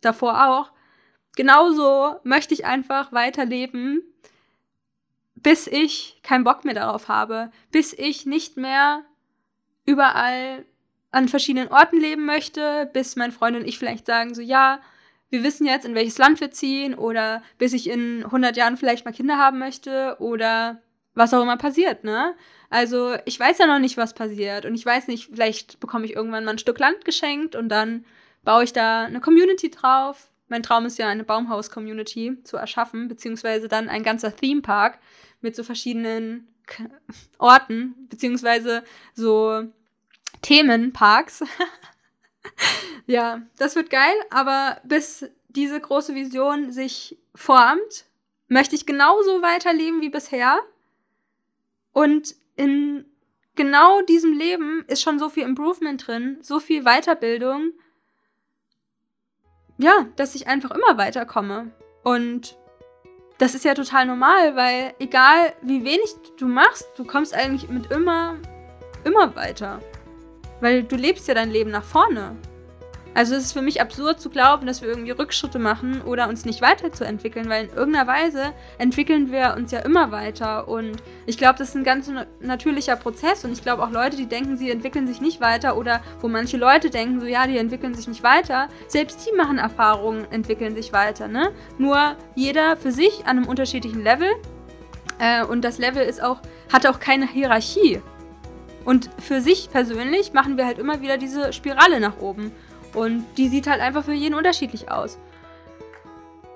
[0.02, 0.72] davor auch.
[1.36, 4.02] Genauso möchte ich einfach weiterleben,
[5.36, 9.04] bis ich keinen Bock mehr darauf habe, bis ich nicht mehr
[9.86, 10.66] überall
[11.12, 14.80] an verschiedenen Orten leben möchte, bis mein Freund und ich vielleicht sagen so, ja,
[15.30, 19.06] wir wissen jetzt, in welches Land wir ziehen oder bis ich in 100 Jahren vielleicht
[19.06, 20.82] mal Kinder haben möchte oder
[21.14, 22.36] was auch immer passiert, ne?
[22.76, 26.14] Also ich weiß ja noch nicht, was passiert und ich weiß nicht, vielleicht bekomme ich
[26.14, 28.04] irgendwann mal ein Stück Land geschenkt und dann
[28.44, 30.28] baue ich da eine Community drauf.
[30.50, 35.00] Mein Traum ist ja, eine Baumhaus-Community zu erschaffen, beziehungsweise dann ein ganzer Theme-Park
[35.40, 36.50] mit so verschiedenen
[37.38, 39.64] Orten, beziehungsweise so
[40.42, 41.46] Themenparks.
[43.08, 48.04] ja, das wird geil, aber bis diese große Vision sich formt,
[48.50, 50.60] möchte ich genauso weiterleben wie bisher.
[51.94, 53.06] Und in
[53.56, 57.72] genau diesem Leben ist schon so viel Improvement drin, so viel Weiterbildung.
[59.78, 61.72] Ja, dass ich einfach immer weiterkomme.
[62.04, 62.58] Und
[63.38, 67.92] das ist ja total normal, weil egal wie wenig du machst, du kommst eigentlich mit
[67.92, 68.38] immer,
[69.04, 69.82] immer weiter.
[70.62, 72.38] Weil du lebst ja dein Leben nach vorne.
[73.16, 76.44] Also es ist für mich absurd zu glauben, dass wir irgendwie Rückschritte machen oder uns
[76.44, 80.68] nicht weiterzuentwickeln, weil in irgendeiner Weise entwickeln wir uns ja immer weiter.
[80.68, 82.12] Und ich glaube, das ist ein ganz
[82.42, 83.46] natürlicher Prozess.
[83.46, 86.58] Und ich glaube auch Leute, die denken, sie entwickeln sich nicht weiter oder wo manche
[86.58, 90.92] Leute denken, so ja, die entwickeln sich nicht weiter, selbst die machen Erfahrungen, entwickeln sich
[90.92, 91.30] weiter.
[91.30, 91.54] Ne?
[91.78, 94.28] Nur jeder für sich an einem unterschiedlichen Level.
[95.20, 98.02] Äh, und das Level ist auch, hat auch keine Hierarchie.
[98.84, 102.52] Und für sich persönlich machen wir halt immer wieder diese Spirale nach oben.
[102.96, 105.18] Und die sieht halt einfach für jeden unterschiedlich aus.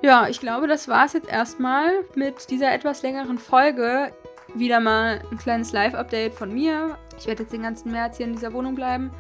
[0.01, 4.13] Ja, ich glaube, das war es jetzt erstmal mit dieser etwas längeren Folge.
[4.55, 6.97] Wieder mal ein kleines Live-Update von mir.
[7.17, 9.11] Ich werde jetzt den ganzen März hier in dieser Wohnung bleiben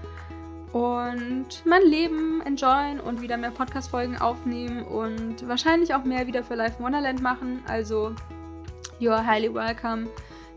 [0.71, 6.55] und mein Leben enjoyen und wieder mehr Podcast-Folgen aufnehmen und wahrscheinlich auch mehr wieder für
[6.55, 7.63] Live Wonderland machen.
[7.67, 8.13] Also,
[8.99, 10.07] you're highly welcome,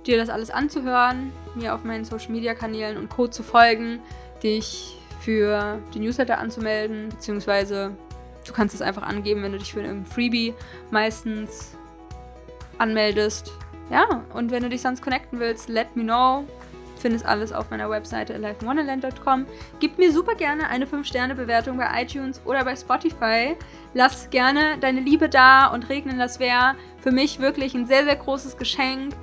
[0.07, 3.27] dir das alles anzuhören, mir auf meinen Social-Media-Kanälen und Co.
[3.27, 4.01] zu folgen,
[4.43, 7.93] dich für die Newsletter anzumelden, beziehungsweise
[8.47, 10.55] du kannst es einfach angeben, wenn du dich für ein Freebie
[10.91, 11.77] meistens
[12.79, 13.53] anmeldest.
[13.91, 16.45] Ja, und wenn du dich sonst connecten willst, let me know.
[16.97, 19.47] Findest alles auf meiner Webseite alivewonderland.com.
[19.81, 23.57] Gib mir super gerne eine 5-Sterne-Bewertung bei iTunes oder bei Spotify.
[23.93, 26.19] Lass gerne deine Liebe da und regnen.
[26.19, 29.15] Das wäre für mich wirklich ein sehr, sehr großes Geschenk.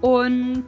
[0.00, 0.66] Und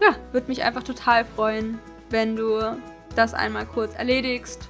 [0.00, 2.76] ja, würde mich einfach total freuen, wenn du
[3.14, 4.68] das einmal kurz erledigst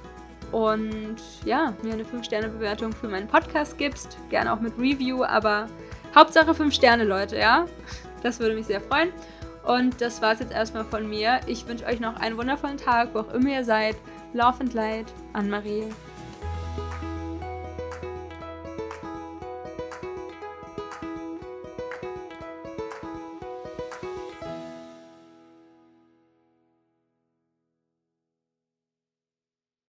[0.51, 4.17] und ja, mir eine 5-Sterne-Bewertung für meinen Podcast gibst.
[4.29, 5.67] Gerne auch mit Review, aber
[6.15, 7.65] Hauptsache 5 Sterne, Leute, ja?
[8.21, 9.09] Das würde mich sehr freuen.
[9.63, 11.39] Und das war es jetzt erstmal von mir.
[11.47, 13.95] Ich wünsche euch noch einen wundervollen Tag, wo auch immer ihr seid.
[14.33, 15.85] Love and Light, Anne-Marie.